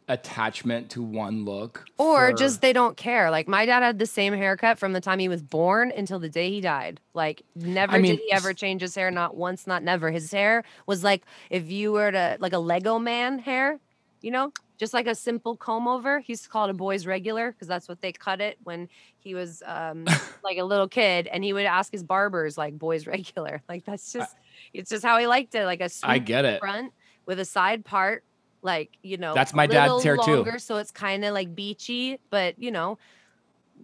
[0.07, 1.85] attachment to one look.
[1.99, 3.31] Or for- just they don't care.
[3.31, 6.29] Like my dad had the same haircut from the time he was born until the
[6.29, 7.01] day he died.
[7.15, 10.13] Like never mean, did he ever change his hair, not once, not never.
[10.13, 13.81] His hair was like if you were to like a Lego man hair,
[14.23, 16.21] you know, just like a simple comb over.
[16.21, 18.89] He used to call it a boy's regular because that's what they cut it when
[19.19, 20.07] he was um
[20.45, 23.63] like a little kid and he would ask his barbers like boys regular.
[23.69, 24.35] Like that's just
[24.73, 25.65] it's just how he liked it.
[25.67, 26.61] Like a I get it.
[26.61, 26.93] front
[27.27, 28.25] with a side part
[28.63, 30.45] like you know That's my dad's hair, too.
[30.59, 32.99] so it's kind of like beachy but you know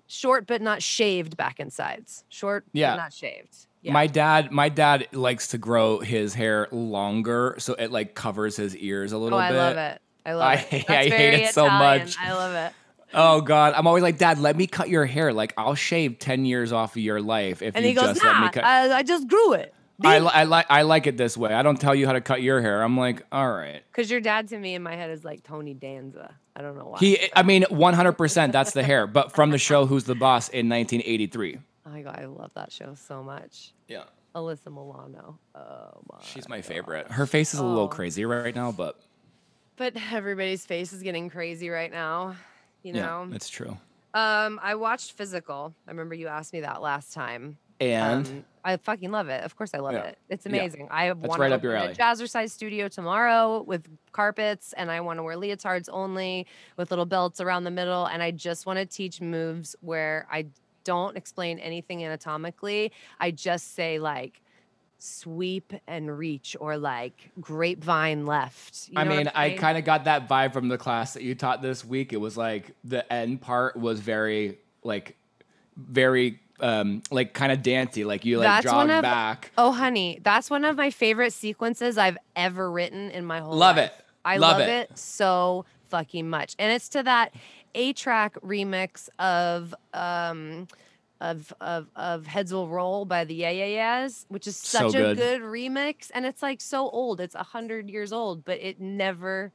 [0.08, 2.92] short but not shaved back and sides short Yeah.
[2.92, 3.92] but not shaved yeah.
[3.92, 8.74] My dad, my dad likes to grow his hair longer, so it like covers his
[8.78, 9.76] ears a little oh little i bit.
[9.76, 12.00] love it i love I it I hate it so Italian.
[12.06, 12.16] much.
[12.18, 12.72] i love it
[13.16, 15.32] Oh God, I'm always like, Dad, let me cut your hair.
[15.32, 18.24] Like I'll shave ten years off of your life if and you he goes just
[18.24, 18.64] let me nah cut.
[18.64, 19.72] I, I just grew it
[20.02, 21.54] I, I like I like it this way.
[21.54, 22.82] I don't tell you how to cut your hair.
[22.82, 23.84] I'm like, all right.
[23.92, 26.86] because your dad to me in my head is like tony danza i don't know
[26.86, 28.50] why He, I mean, 100%.
[28.50, 31.58] That's the hair, but from the show Who's the Boss in 1983.
[31.86, 34.02] oh my god i love that show so much Yeah,
[34.34, 37.12] alyssa milano oh my she's my favorite.
[37.12, 37.88] Her face is a little Oh.
[37.88, 38.98] crazy right now, but
[39.76, 42.36] but everybody's face is getting crazy right now
[42.82, 43.76] you know yeah, it's true.
[44.14, 45.74] Um, I watched Physical.
[45.88, 47.58] I remember you asked me that last time.
[47.80, 49.42] And um, I fucking love it.
[49.42, 50.04] Of course, I love Yeah.
[50.04, 50.18] it.
[50.28, 50.52] It's Yeah.
[50.52, 50.86] amazing.
[50.88, 51.92] I want right to up your open alley.
[51.94, 56.46] a jazzercise studio tomorrow with carpets, and I want to wear leotards only
[56.76, 58.06] with little belts around the middle.
[58.06, 60.46] And I just want to teach moves where I
[60.84, 62.92] don't explain anything anatomically.
[63.18, 64.42] I just say like
[65.04, 68.88] sweep and reach or like grapevine left.
[68.88, 71.34] You I know mean, I kind of got that vibe from the class that you
[71.34, 72.12] taught this week.
[72.12, 75.16] It was like the end part was very like
[75.76, 78.04] very um like kind of dancey.
[78.04, 79.50] Like you like That's jog of- back.
[79.58, 83.60] Oh, honey, that's one of my favorite sequences I've ever written in my whole life.
[83.60, 83.90] Love life.
[83.98, 84.04] it.
[84.24, 84.90] I Love love, it.
[84.90, 84.98] it.
[84.98, 86.56] so fucking much.
[86.58, 87.34] And it's to that
[87.74, 90.66] A-Trak remix of um
[91.20, 94.94] of of of Heads Will Roll by the Yeah Yeah Yeahs, which is So such
[94.94, 95.28] a good.
[95.28, 96.10] good remix.
[96.14, 97.20] And it's like so old.
[97.20, 99.52] It's a hundred years old, but it never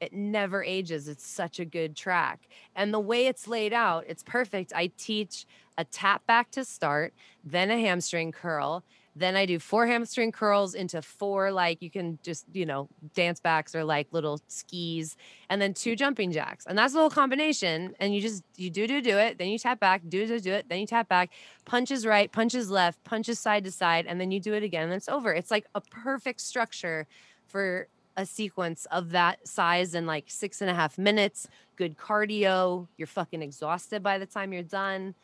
[0.00, 1.08] it never ages.
[1.08, 2.48] It's such a good track.
[2.74, 4.72] And the way it's laid out, it's perfect.
[4.74, 5.46] I teach
[5.78, 8.84] a tap back to start, then a hamstring curl.
[9.20, 13.38] Then I do four hamstring curls into four, like you can just, you know, dance
[13.38, 15.14] backs or like little skis,
[15.50, 16.64] and then two jumping jacks.
[16.66, 17.94] And that's a little combination.
[18.00, 19.36] And you just, you do, do, do it.
[19.36, 20.70] Then you tap back, do, do, do it.
[20.70, 21.32] Then you tap back,
[21.66, 24.84] punches right, punches left, punches side to side, and then you do it again.
[24.84, 25.34] And it's over.
[25.34, 27.06] It's like a perfect structure
[27.46, 31.46] for a sequence of that size in like six and a half minutes.
[31.76, 32.88] Good cardio.
[32.96, 35.14] You're fucking exhausted by the time you're done.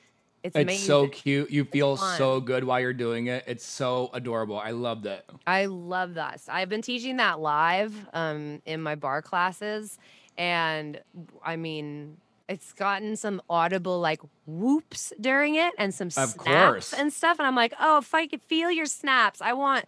[0.43, 1.51] It's, It's so cute.
[1.51, 3.45] You feel so good while you're doing it.
[3.47, 4.59] It's so adorable.
[4.59, 5.29] I loved it.
[5.47, 6.41] I love that.
[6.49, 9.99] I've been teaching that live um, in my bar classes,
[10.39, 11.01] and
[11.45, 12.19] I mean,
[12.49, 16.93] it's gotten some audible like whoops during it and some Of snaps course.
[16.93, 17.39] and stuff.
[17.41, 19.85] And I'm like, oh, if I could feel your snaps, I want.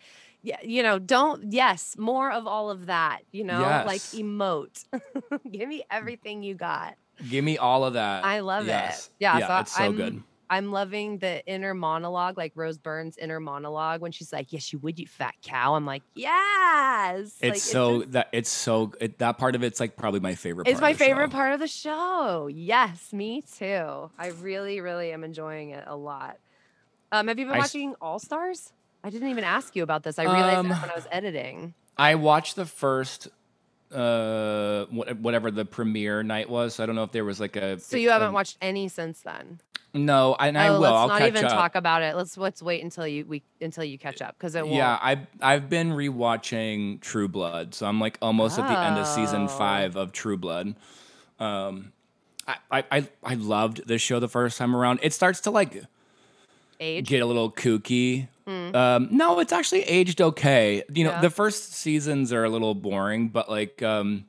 [0.62, 4.84] You know, don't yes, more of all of that, you know, like emote.
[5.50, 6.94] Give me everything you got.
[7.28, 8.24] Give me all of that.
[8.24, 9.08] I love Yes.
[9.08, 9.12] it.
[9.18, 10.22] Yeah, yeah so it's so I'm, good.
[10.50, 14.78] I'm loving the inner monologue, like Rose Byrne's inner monologue when she's like, "Yes, you
[14.78, 19.18] would, you fat cow." I'm like, "Yes." It's like, so just- that it's so it,
[19.18, 20.66] that part of it's like probably my favorite.
[20.68, 21.36] It's part my of the favorite show.
[21.36, 22.48] part of the show.
[22.52, 24.10] Yes, me too.
[24.18, 26.38] I really, really am enjoying it a lot.
[27.12, 28.72] Um, have you been I watching All Stars?
[29.04, 30.18] I didn't even ask you about this.
[30.18, 31.74] I realized Um, that when I was editing.
[31.96, 33.28] I watched the first
[33.90, 36.74] uh whatever the premiere night was.
[36.74, 37.78] So I don't know if there was like a.
[37.80, 39.60] So you haven't um, watched any since then.
[39.94, 40.80] No, and I oh, will.
[40.80, 41.50] let's I'll not even up.
[41.52, 42.14] talk about it.
[42.14, 44.76] Let's let's wait until you we until you catch up because it won't.
[44.76, 49.06] Yeah, I I've been rewatching True Blood, so I'm like almost at the end of
[49.06, 49.48] season Oh.
[49.48, 50.74] five of True Blood.
[51.40, 51.92] Um,
[52.46, 55.00] I, I I I loved this show the first time around.
[55.02, 55.82] It starts to like
[56.80, 57.08] age.
[57.08, 58.28] get a little kooky.
[58.46, 60.82] Um, no, it's actually aged okay.
[60.92, 61.10] You know.
[61.10, 61.20] Yeah.
[61.20, 64.24] the first seasons are a little boring, but like, um,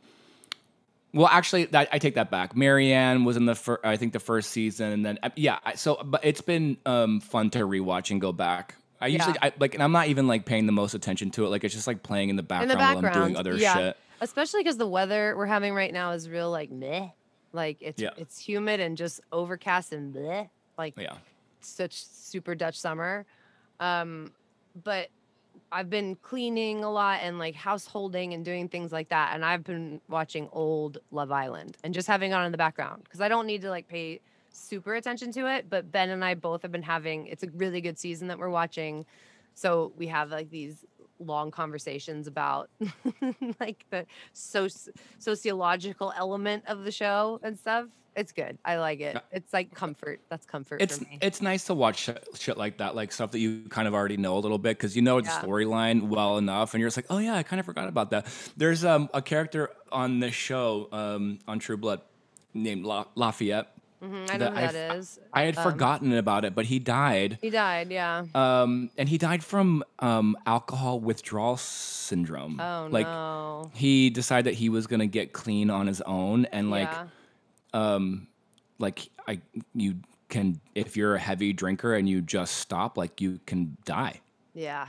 [1.14, 2.56] well, actually, that, I take that back.
[2.56, 5.60] Marianne was in the first, I think the first season, and then uh, yeah.
[5.66, 8.76] I- So, but it's been um fun to rewatch and go back.
[9.02, 9.50] I usually Yeah.
[9.50, 11.50] I, like, and I'm not even like paying the most attention to it.
[11.50, 13.56] Like, it's just like playing in the in background, the background, while I'm doing other
[13.56, 13.74] yeah.
[13.76, 13.98] shit.
[14.22, 17.08] Especially because the weather we're having right now is real like meh.
[17.54, 18.10] Like it's Yeah.
[18.18, 21.14] it's humid and just overcast and bleh, like Yeah.
[21.62, 23.26] such super Dutch summer.
[23.80, 24.34] Um,
[24.84, 25.08] but
[25.72, 29.36] I've been cleaning a lot and like householding and doing things like that.
[29.36, 33.04] And I've been watching old Love Island and just having it on in the background
[33.04, 35.70] because I don't need to like pay super attention to it.
[35.70, 38.50] But Ben and I both have been having it's a really good season that we're
[38.50, 39.06] watching.
[39.54, 40.86] So we have like these
[41.20, 42.70] long conversations about
[43.60, 44.68] like the so
[45.20, 47.86] sociological element of the show and stuff.
[48.20, 48.58] It's good.
[48.66, 49.18] I like it.
[49.32, 50.20] It's like comfort.
[50.30, 51.18] That's comfort It's for me.
[51.22, 54.18] it's nice to watch shit, shit like that, like stuff that you kind of already
[54.18, 55.42] know a little bit because you know the Yeah.
[55.42, 58.28] storyline well enough, and you're just like, oh yeah, I kind of forgot about that.
[58.58, 62.02] There's um, a character on this show um, on True Blood
[62.54, 63.68] named La- Lafayette.
[64.04, 65.20] Mhm, I know that that is.
[65.34, 67.38] I had Um, forgotten about it, but he died.
[67.42, 68.24] He died, yeah.
[68.36, 72.60] Um, and he died from um, alcohol withdrawal syndrome.
[72.62, 73.72] Oh like no.
[73.74, 77.08] he decided that he was gonna get clean on his own, and like yeah.
[77.74, 78.28] Um
[78.80, 79.40] like I
[79.76, 79.96] you
[80.30, 84.22] can if you're a heavy drinker and you just stop like you can die.
[84.54, 84.88] Yeah.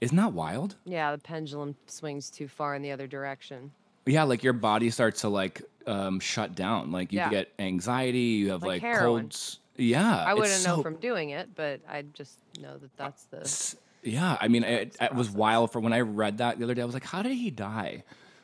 [0.00, 0.76] Isn't that wild?
[0.84, 3.70] Yeah, the pendulum swings too far in the other direction.
[4.06, 6.90] Yeah, like your body starts to like um shut down.
[6.92, 7.30] Like you Yeah.
[7.30, 9.58] get anxiety, you have Like like, colds.
[9.76, 10.24] Yeah.
[10.26, 14.36] I wouldn't know so- from doing it, but I just know that that's the Yeah,
[14.40, 16.82] I mean it, it was wild for when I read that the other day.
[16.82, 18.02] I was like, how did he die?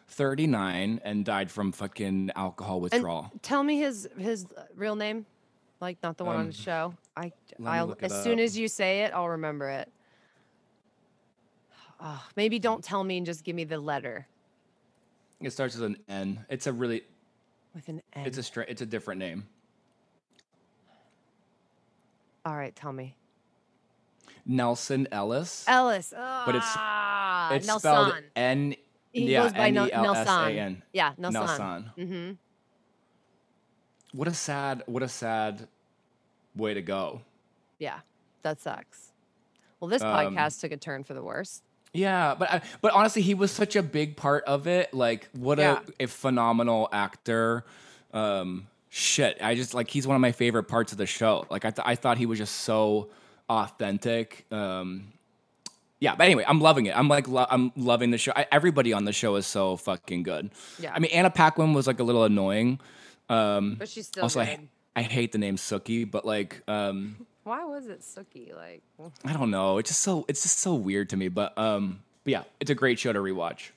[0.08, 3.30] 39 and died from fucking alcohol withdrawal.
[3.42, 5.26] Tell me his his real name,
[5.80, 6.94] like not the one on Um, the show.
[7.16, 7.32] I
[7.64, 9.90] I'll as soon as you say it, I'll remember it.
[12.00, 14.26] Oh, maybe don't tell me and just give me the letter
[15.40, 16.44] It starts with an N.
[16.50, 17.02] It's a really
[17.74, 18.26] with an N.
[18.26, 19.46] it's a stra- it's a different name.
[22.44, 23.16] All right, tell me.
[24.46, 25.64] Nelsan Ellis.
[25.66, 26.12] Ellis.
[26.16, 27.80] But it's- Ah, it's Nelsan.
[27.80, 28.76] spelled N
[29.16, 29.70] He yeah, goes by.
[29.70, 30.82] Nelsan.
[30.92, 31.32] Yeah, Nelsan.
[31.32, 31.90] Nelsan.
[31.96, 32.32] Mm-hmm.
[34.12, 35.68] What a sad what a sad
[36.54, 37.22] way to go.
[37.78, 38.00] Yeah,
[38.42, 39.12] that sucks.
[39.80, 41.62] Well, this Um, podcast took a turn for the worse.
[41.92, 44.92] Yeah, but I, but honestly, he was such a big part of it.
[44.92, 45.80] Like, what Yeah.
[46.00, 47.64] a, a phenomenal actor.
[48.12, 51.46] Um, shit, I just like he's one of my favorite parts of the show.
[51.50, 53.08] Like, I th- I thought he was just so
[53.48, 54.44] authentic.
[54.50, 55.12] Um,
[56.00, 56.96] yeah, but anyway, I'm loving it.
[56.96, 58.32] I'm like, lo- I'm loving the show.
[58.36, 60.50] I, everybody on the show is so fucking good.
[60.78, 60.92] Yeah.
[60.94, 62.80] I mean, Anna Paquin was like a little annoying.
[63.28, 64.58] Um, But she's still also, I.
[64.94, 68.54] I hate the name Sookie, but like, um, Why was it Sookie?
[68.54, 68.82] Like,
[69.24, 69.78] I don't know.
[69.78, 71.28] It's just so it's just so weird to me.
[71.28, 73.70] But um, but yeah, it's a great show to rewatch.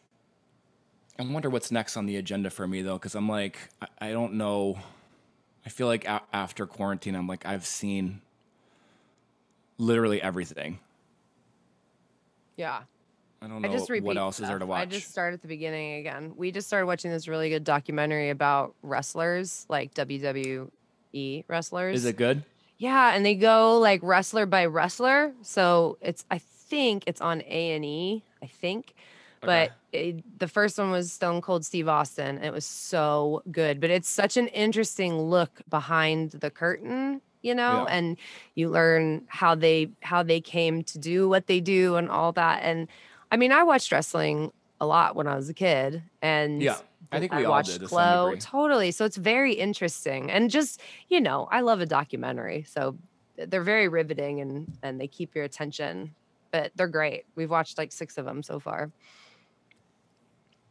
[1.20, 4.11] I wonder what's next on the agenda for me though, because I'm like, I, I
[4.11, 4.80] don't know.
[5.65, 8.22] I feel like a- after quarantine, I'm like, I've seen
[9.78, 10.80] literally everything.
[12.60, 12.82] Yeah.
[13.41, 14.70] I don't I know just repeat what else is there to stuff.
[14.70, 14.82] watch.
[14.82, 16.34] I just start at the beginning again.
[16.36, 21.95] We just started watching this really good documentary about wrestlers, like WWE wrestlers.
[21.95, 22.43] Is it good?
[22.78, 25.34] Yeah, and they go like wrestler by wrestler.
[25.41, 28.24] So it's I think it's on A and E.
[28.43, 28.93] I think,
[29.41, 32.38] but it, the first one was Stone Cold Steve Austin.
[32.38, 37.56] and It was so good, but it's such an interesting look behind the curtain, you
[37.56, 37.96] know, Yeah.
[37.96, 38.18] and
[38.56, 42.62] you learn how they how they came to do what they do and all that.
[42.64, 42.88] And
[43.32, 46.78] I mean, I watched wrestling a lot when I was a kid, and Yeah,
[47.12, 48.38] I think we all watched did to.
[48.40, 48.92] Totally.
[48.92, 50.32] So it's very interesting.
[50.32, 52.64] And just, you know, I love a documentary.
[52.68, 52.98] So
[53.38, 56.16] they're very riveting and and they keep your attention.
[56.52, 57.26] But they're great.
[57.36, 58.90] We've watched like six of them so far.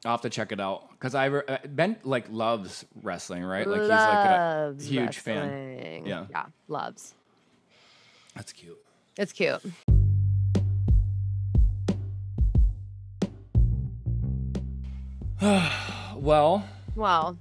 [0.04, 3.66] I'll have to check it out because I re- uh, Ben like loves wrestling, right?
[3.66, 5.50] Like loves he's like a huge fan.
[5.50, 6.06] wrestling.
[6.06, 6.26] Yeah.
[6.30, 6.46] Yeah.
[6.68, 7.14] Loves.
[8.36, 8.78] That's cute.
[9.16, 9.60] It's cute.
[16.16, 16.64] Well,
[16.96, 17.38] Well,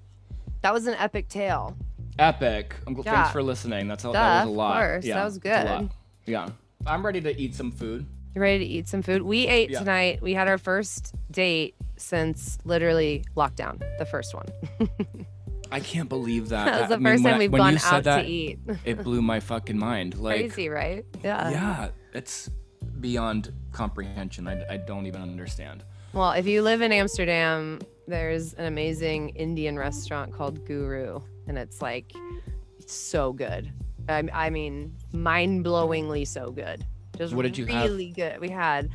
[0.61, 1.75] that was an epic tale.
[2.19, 2.75] epic.
[2.85, 3.15] I'm gl- Yeah.
[3.15, 3.87] Thanks for listening.
[3.87, 4.77] That's a, Duh, that was of a lot.
[4.77, 5.05] course.
[5.05, 5.79] That was it's a lot.
[5.81, 5.89] good.
[6.25, 6.49] Yeah,
[6.85, 8.05] I'm ready to eat some food.
[8.35, 9.21] You ready to eat some food?
[9.23, 9.79] We ate Yeah.
[9.79, 10.21] tonight.
[10.21, 14.47] We had our first date since literally lockdown, the first one.
[15.71, 16.65] I can't believe that.
[16.65, 18.59] that was the mean, first when time we've you gone out that, to eat.
[18.85, 20.17] It blew my fucking mind.
[20.17, 21.05] Like, Crazy, right?
[21.23, 21.49] Yeah.
[21.49, 22.49] yeah, it's
[23.01, 24.47] beyond comprehension.
[24.47, 25.83] I, I don't even understand.
[26.13, 31.81] Well, if you live in Amsterdam, there's an amazing Indian restaurant called Guru, and it's
[31.81, 32.13] like
[32.79, 33.71] it's so good.
[34.07, 36.85] I, I mean, mind-blowingly so good.
[37.17, 37.89] Just What did you have?
[37.89, 38.39] really good.
[38.39, 38.89] We had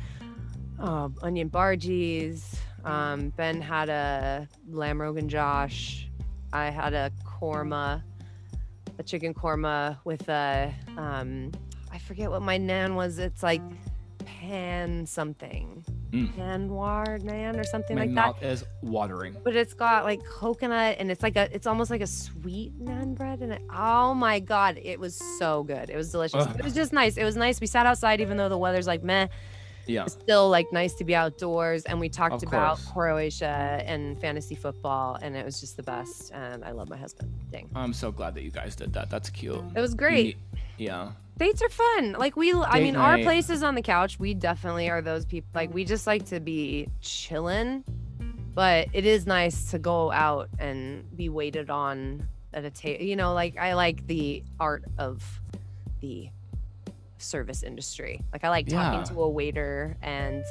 [0.79, 2.55] oh, onion bhajis.
[2.85, 6.07] Um, ben had a lamb rogan josh.
[6.51, 8.03] I had a korma,
[8.99, 11.51] a chicken korma with a um,
[11.91, 13.19] I forget what my nan was.
[13.19, 13.61] It's like
[14.25, 15.83] pan something.
[16.11, 16.37] Mm.
[16.37, 18.27] Nan Noir Nan or something My like that.
[18.27, 19.35] mouth is watering.
[19.43, 23.15] But it's got like coconut and it's like a it's almost like a sweet nan
[23.15, 25.89] bread and oh my god, it was so good.
[25.89, 26.45] It was delicious.
[26.45, 26.55] Ugh.
[26.59, 27.17] It was just nice.
[27.17, 27.59] It was nice.
[27.59, 29.27] We sat outside even though the weather's like meh.
[29.85, 30.03] Yeah.
[30.05, 32.91] It's still like nice to be outdoors and we talked Of about course.
[32.93, 37.33] Croatia and fantasy football and it was just the best and I love my husband.
[37.51, 37.69] Dang.
[37.75, 39.09] I'm so glad that you guys did that.
[39.09, 39.61] That's cute.
[39.75, 40.37] It was great.
[40.77, 41.11] Yeah.
[41.37, 42.13] dates are fun.
[42.13, 43.25] Like we, I Date mean, our night.
[43.25, 45.49] places on the couch, we definitely are those people.
[45.53, 47.83] Like we just like to be chilling,
[48.53, 53.03] but it is nice to go out and be waited on at a table.
[53.03, 55.23] You know, like I like the art of
[56.01, 56.29] the
[57.23, 58.21] service industry.
[58.31, 59.05] Like I like talking Yeah.
[59.05, 60.43] to a waiter and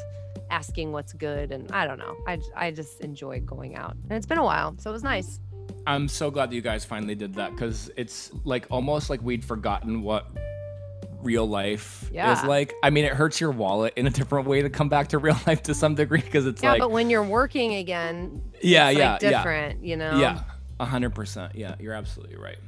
[0.51, 2.17] asking what's good, and I don't know.
[2.27, 5.39] I I just enjoy going out, and it's been a while, so it was nice.
[5.87, 9.45] I'm so glad that you guys finally did that because it's like almost like we'd
[9.45, 10.27] forgotten what
[11.23, 12.33] real life Yeah.
[12.33, 12.75] is like.
[12.83, 15.37] I mean, it hurts your wallet in a different way to come back to real
[15.47, 18.89] life to some degree because it's Yeah, like, Yeah, but when you're working again, yeah,
[18.91, 19.85] it's yeah, like yeah, different.
[19.85, 20.19] You know.
[20.19, 20.43] yeah,
[20.81, 21.55] a hundred percent.
[21.55, 22.59] Yeah, you're absolutely right.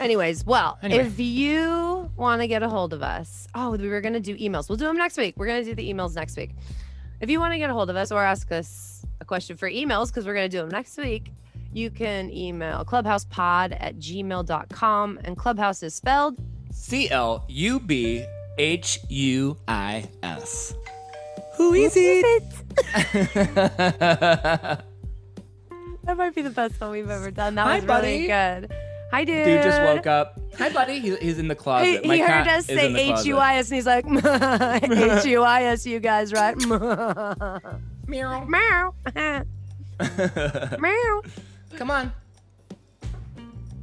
[0.00, 1.04] Anyways, well, Anyway.
[1.04, 4.36] if you want to get a hold of us, oh, we were going to do
[4.38, 4.68] emails.
[4.68, 5.34] We'll do them next week.
[5.36, 6.50] We're going to do the emails next week.
[7.20, 9.70] If you want to get a hold of us or ask us a question for
[9.70, 11.32] emails, because we're going to do them next week,
[11.72, 15.20] you can email clubhousepod at gmail.com.
[15.24, 16.36] And clubhouse is spelled.
[16.72, 18.24] C L U B
[18.58, 20.74] H U I S.
[21.56, 22.42] Who is it?
[26.04, 27.54] That might be the best one we've ever done.
[27.54, 28.26] That Hi, was really buddy.
[28.66, 28.72] good.
[29.10, 29.44] Hi, dude.
[29.44, 30.38] Dude just woke up.
[30.58, 31.00] Hi, buddy.
[31.00, 32.02] He's, he's in the closet.
[32.02, 33.26] he My heard cat us is say in the H closet.
[33.26, 34.04] U I S, and he's like,
[35.18, 36.56] H U I S, you guys, right?
[38.06, 38.44] Meow.
[38.44, 38.94] Meow.
[39.14, 39.44] Meow.
[41.76, 42.12] Come on.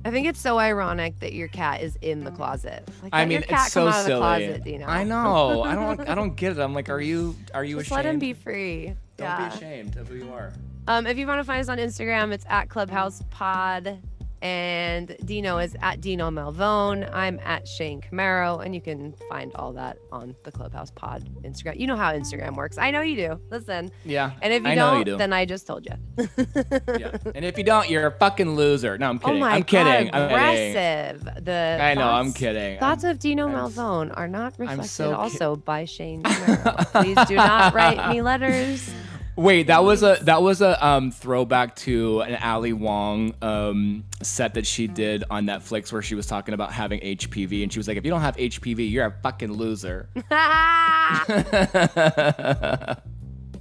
[0.05, 2.87] I think it's so ironic that your cat is in the closet.
[3.03, 4.19] Like, I let mean, your cat it's so come out of the silly.
[4.19, 4.85] closet, Dino.
[4.85, 5.63] I know.
[5.63, 5.99] I don't.
[6.09, 6.59] I don't get it.
[6.59, 7.35] I'm like, are you?
[7.53, 8.05] Are you Just ashamed?
[8.05, 8.93] let him be free.
[9.17, 9.49] Don't yeah.
[9.49, 10.53] be ashamed of who you are.
[10.87, 13.99] Um, if you want to find us on Instagram, it's at Clubhouse Pod,
[14.41, 17.05] and Dino is at Dino Malvone.
[17.11, 21.79] I'm at Shane Camaro, and you can find all that on the Clubhouse Pod Instagram.
[21.79, 22.77] You know how Instagram works.
[22.77, 23.39] I know you do.
[23.49, 24.31] Listen, Yeah.
[24.41, 25.17] and if you I don't, you do.
[25.17, 26.27] then I just told you.
[26.97, 27.17] yeah.
[27.35, 28.97] And if you don't, you're a fucking loser.
[28.97, 29.35] No, I'm kidding.
[29.35, 29.41] Oh kidding.
[29.41, 30.11] my I'm kidding.
[30.11, 31.43] god, I'm kidding.
[31.43, 32.09] The I know.
[32.09, 32.79] I'm thoughts- kidding.
[32.79, 36.85] Thoughts of Dino I'm Malvone are not reflected so ki- also by Shane Camaro.
[37.03, 38.89] Please do not write me letters.
[39.37, 44.55] Wait, that was a that was a um throwback to an Ali Wong um set
[44.55, 47.87] that she did on Netflix where she was talking about having HPV and she was
[47.87, 50.09] like, if you don't have HPV, you're a fucking loser.
[50.31, 51.23] I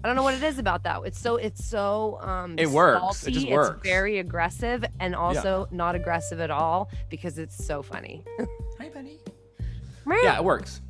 [0.02, 1.02] don't know what it is about that.
[1.04, 3.26] It's so it's so um It works.
[3.26, 7.82] It salty, just It's very aggressive and also not aggressive at all because it's so
[7.82, 8.24] funny.
[8.78, 9.20] Hi, buddy.
[10.06, 10.80] Yeah, it works.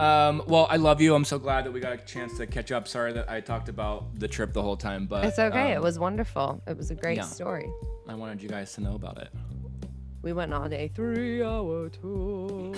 [0.00, 1.14] Um, well, I love you.
[1.14, 2.88] I'm so glad that we got a chance to catch up.
[2.88, 5.72] Sorry that I talked about the trip the whole time, but It's okay.
[5.72, 6.62] it um, was wonderful.
[6.66, 7.24] It was a great yeah.
[7.24, 7.70] story.
[8.08, 9.28] I wanted you guys to know about it.
[10.22, 12.74] We went on a three-hour tour.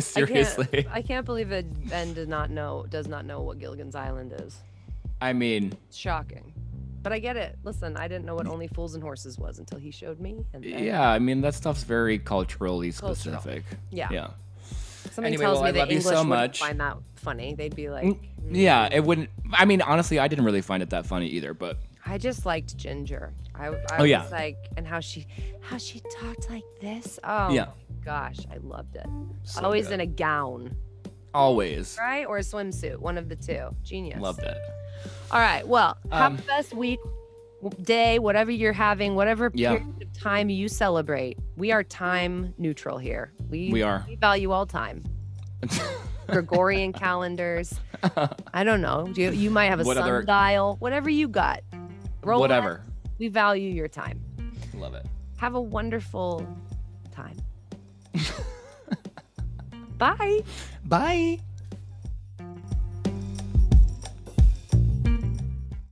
[0.00, 0.66] Seriously.
[0.72, 3.94] I can't, I can't believe that Ben did not know does not know what Gilligan's
[3.94, 4.56] Island is.
[5.20, 6.52] I mean, It's shocking.
[7.02, 7.56] But I get it.
[7.64, 10.44] Listen, I didn't know what Only Fools and Horses was until he showed me.
[10.60, 13.14] Yeah, I mean that stuff's very culturally Cultural.
[13.40, 13.64] specific.
[13.90, 14.08] Yeah.
[14.10, 14.30] Yeah.
[15.18, 17.54] Somebody Anyway, tells well, me that love you English so wouldn't find that funny.
[17.54, 18.18] They'd be like, Mm,
[18.50, 19.30] Yeah, it wouldn't.
[19.52, 21.54] I mean, honestly, I didn't really find it that funny either.
[21.54, 23.32] But I just liked Ginger.
[23.54, 24.22] I, I Oh, yeah.
[24.22, 25.26] was like, and how she,
[25.60, 27.18] how she talked like this.
[27.24, 27.66] Oh, Yeah.
[28.04, 29.06] gosh, I loved it.
[29.42, 29.94] so Always good.
[29.94, 30.76] in a gown,
[31.34, 33.74] always right, or a swimsuit, one of the two.
[33.82, 34.20] Genius.
[34.20, 34.56] loved it.
[35.30, 35.66] All right.
[35.66, 37.00] Well, have Um, the best week,
[37.82, 39.76] day, whatever you're having, whatever Yeah.
[39.78, 41.38] period of time you celebrate.
[41.56, 43.32] We are time neutral here.
[43.50, 44.04] We We are.
[44.08, 45.04] We value all time.
[46.28, 47.74] Gregorian calendars.
[48.52, 49.10] I don't know.
[49.14, 50.76] You, you might have a What other- sundial.
[50.78, 51.62] Whatever you got.
[52.22, 52.84] Rolex, Whatever.
[53.18, 54.20] We value your time.
[54.74, 55.06] Love it.
[55.38, 56.46] Have a wonderful
[57.12, 57.36] time.
[59.98, 60.40] Bye.
[60.84, 61.40] Bye.